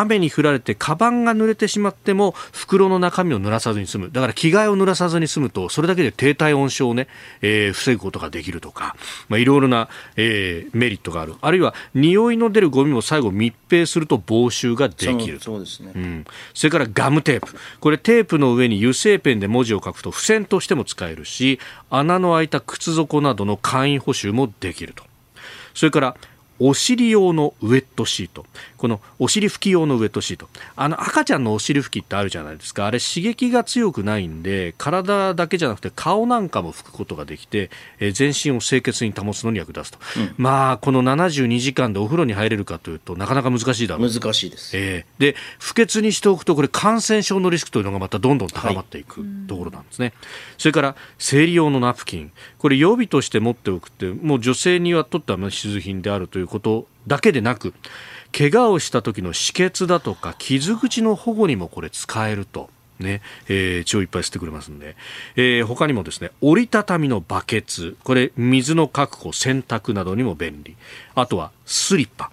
[0.00, 4.10] 雨に降られてカバンが濡れてしまっても袋の中身を濡らさずに済む。
[4.10, 7.08] だから着替えを濡らさずに済むとそれだけで低体温症をね、
[7.40, 8.96] えー、防ぐことができるとか、
[9.28, 11.34] まあ、いろいろな、えー、メリットがある。
[11.40, 16.24] あるいは匂いの出るゴミも最後密閉すると防臭ができるそうですね、うん、
[16.54, 17.54] それからガムテープ。
[17.80, 21.58] これテープの上に油性ペンで文字を書くと付箋としても使えるし
[21.90, 25.04] 穴の開いた靴底などの簡易補修もできると。
[25.74, 26.16] それから
[26.64, 28.46] お尻用のウェットシート。
[28.76, 30.48] このお尻拭き用のウェットシート。
[30.76, 32.86] あの赤ちゃんのお尻拭きってあるじゃないですか。
[32.86, 44.08] あれ刺激が強くないんで体だけじゃなくて顔なんかも拭くことができて、えー、全身を清潔に保つのに役立つと、うん、まあこの72時間でお風呂に入れるかというとなかなか難しいだろう。
[44.08, 50.14] 難しいです、えー、で不潔にしておくとこれ感染症のリスクというのがまたどんどん高まっていくところなんですね、はい、
[50.58, 52.30] それから生理用のナプキン。
[52.58, 57.72] これ予備として持っておくってもう女性にはとっては必需品であるということだけでなく
[58.36, 62.68] 怪我をした時の止血だとか傷口の保護にもこれ使えると。
[62.98, 64.94] ねえー、血をいっぱい吸ってくれますんで、
[65.34, 67.96] えー、他にもですね折りたたみのバケツ。
[68.04, 70.76] これ水の確保洗濯などにも便利。
[71.16, 72.30] あとはスリッパ。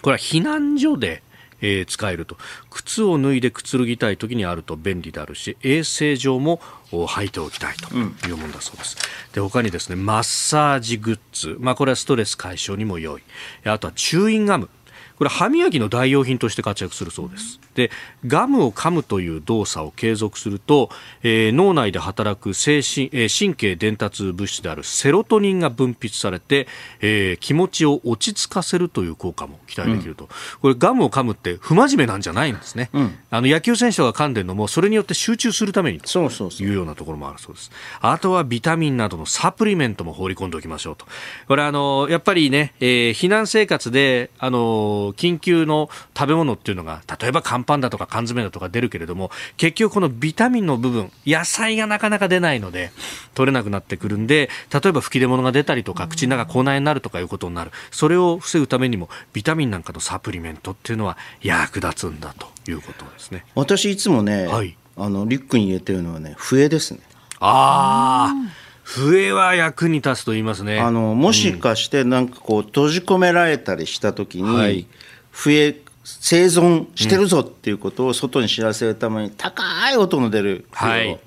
[0.00, 1.22] これは避難所で
[1.64, 2.36] えー、使えると。
[2.70, 6.60] 靴を脱いでくつろぎたい時にあると便利であるし衛生上も
[6.90, 8.96] 履いておきたいというものだそうです、
[9.28, 13.22] うん、で他にですねマッサージグッズ、まあ、これはストレス解消にも良い。
[13.64, 14.68] あとはチューインガム
[15.16, 17.60] これ歯磨きの代用品として活躍するそうです。
[17.74, 17.90] で、
[18.26, 20.90] ガムを噛むという動作を継続すると、
[21.22, 26.66] えー、脳内で働く精神、えー、神経伝達物質であるセロトニンが分泌されて、
[27.00, 30.24] えー、気持ちを落ち着かせるという効果も期待できると。
[30.24, 32.90] うん、これガムを噛むって不真面目なんじゃないんですね。
[32.92, 37.70] うん、あの野球選手が噛んでるのもそれによって集中するためにというようなところもあるそうです。
[38.00, 41.06] あとはビタミンなどのサプリメントも放り込んでおきましょうと。
[41.46, 52.92] これあのやっぱりね、えー、避難生活であの緊急の食べ物っていうのが例えば乾パンだとか缶詰だとか出るけれども結局このビタミンの部分野菜がなかなか出ないので
[53.34, 57.70] 取れなくなってくるんで例えば吹き出物が出たりとか口の中口内になるとかいうことになる。
[57.90, 63.44] それを防ぐためにもビタミンなんかのサプリメントっていうのは役立つんだということですね。
[63.54, 67.00] 私いつもね、はい、あのリュックに入れてるのはね笛ですね。
[67.40, 70.78] ああ笛は役に立つと言いますね。
[70.78, 74.86] あのもしかしてなんかこう閉じ込められたりした時に、はい、
[75.34, 81.20] 笛生存してるぞっていうことを外に知らせるために高い音の出る笛を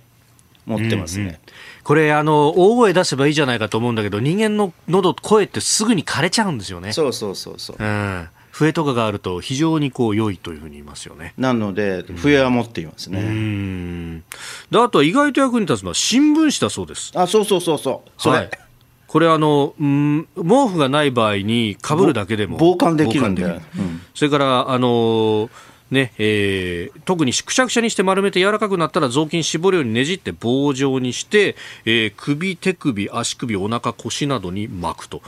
[0.66, 1.26] 持ってますね。
[1.26, 1.48] はいうんうん
[1.88, 6.92] これあの大声出せばいいじゃないかと思うんだけど人間の喉声ってすぐに枯れちゃうんですよね。
[6.92, 7.78] そうそうそうそう。
[7.80, 8.28] うん。
[8.52, 11.34] 笛とかがあると非常にこう良いというふうに言いますよね。
[11.38, 13.22] なので笛は持っていますね。
[13.22, 14.24] うん。
[14.70, 17.14] であとは意外と役に立つのは新聞紙だそうです。
[17.16, 18.12] あそうそうそうそう。
[18.18, 18.38] それ。
[18.40, 18.50] はい
[19.08, 23.62] これあの、うん、毛布がない場合にかぶるだけでも防寒できるんで、うん、
[24.14, 25.50] それからあの
[25.90, 31.56] ねえー、特にくしゃくしゃにして丸めて柔らかくなったら雑巾絞るようにねじって棒状にして、
[31.86, 35.22] えー、首、手首、足首、お腹、腰などに巻くと。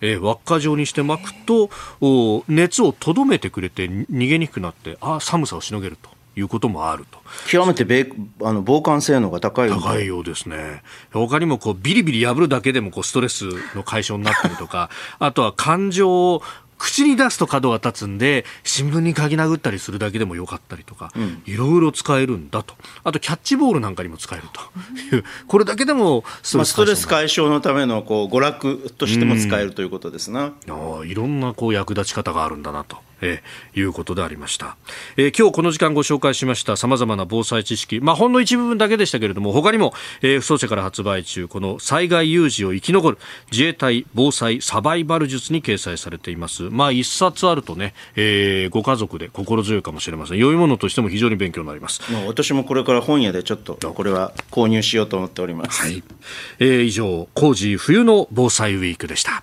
[0.00, 7.18] えー、輪っか状にして巻くとお熱をとどめてくれて逃げにくくなってあ寒さをしのげるということもあると。
[7.48, 8.10] 極めてべ
[8.42, 10.82] あの防寒性能が高い高いようですね。
[11.12, 16.42] 他にもこうビリビリ破るだけでもこうストレスの解消になったりとか あとは感情を
[16.78, 21.12] 口に出すと角が立つんで新聞に書き殴ったりするだけでもよかったりとか、
[21.44, 22.76] いろいろ使えるんだと。
[23.02, 25.16] あとキャッチボールなんかにも使えると。
[25.16, 33.07] いう これだけでもストレス解消のためのこう娯楽としても使えるということですな、あいろんなこう役立ち方があるんだなと。
[33.20, 34.76] えー、いうことでありました、
[35.16, 39.92] えー、今日この時間ご紹介しましたさまざまな防災知識、まあ、ほんの一部分だけでしたけれども他にも、
[40.22, 43.18] えー、不走者から発売中この災害有事を生き残る
[43.50, 46.64] 自衛隊防災サバイバル術に掲載されています。
[46.64, 50.38] まあ一冊あるとね、えー、ご家族で心強いかもしれません。
[50.38, 52.00] 良いものとしても非常に勉強になります。
[52.12, 56.02] もう私もこれから本屋でちょっとこれは購入しようと思っております、はい。
[56.58, 59.42] えー、以上工事冬の防災ウィークでした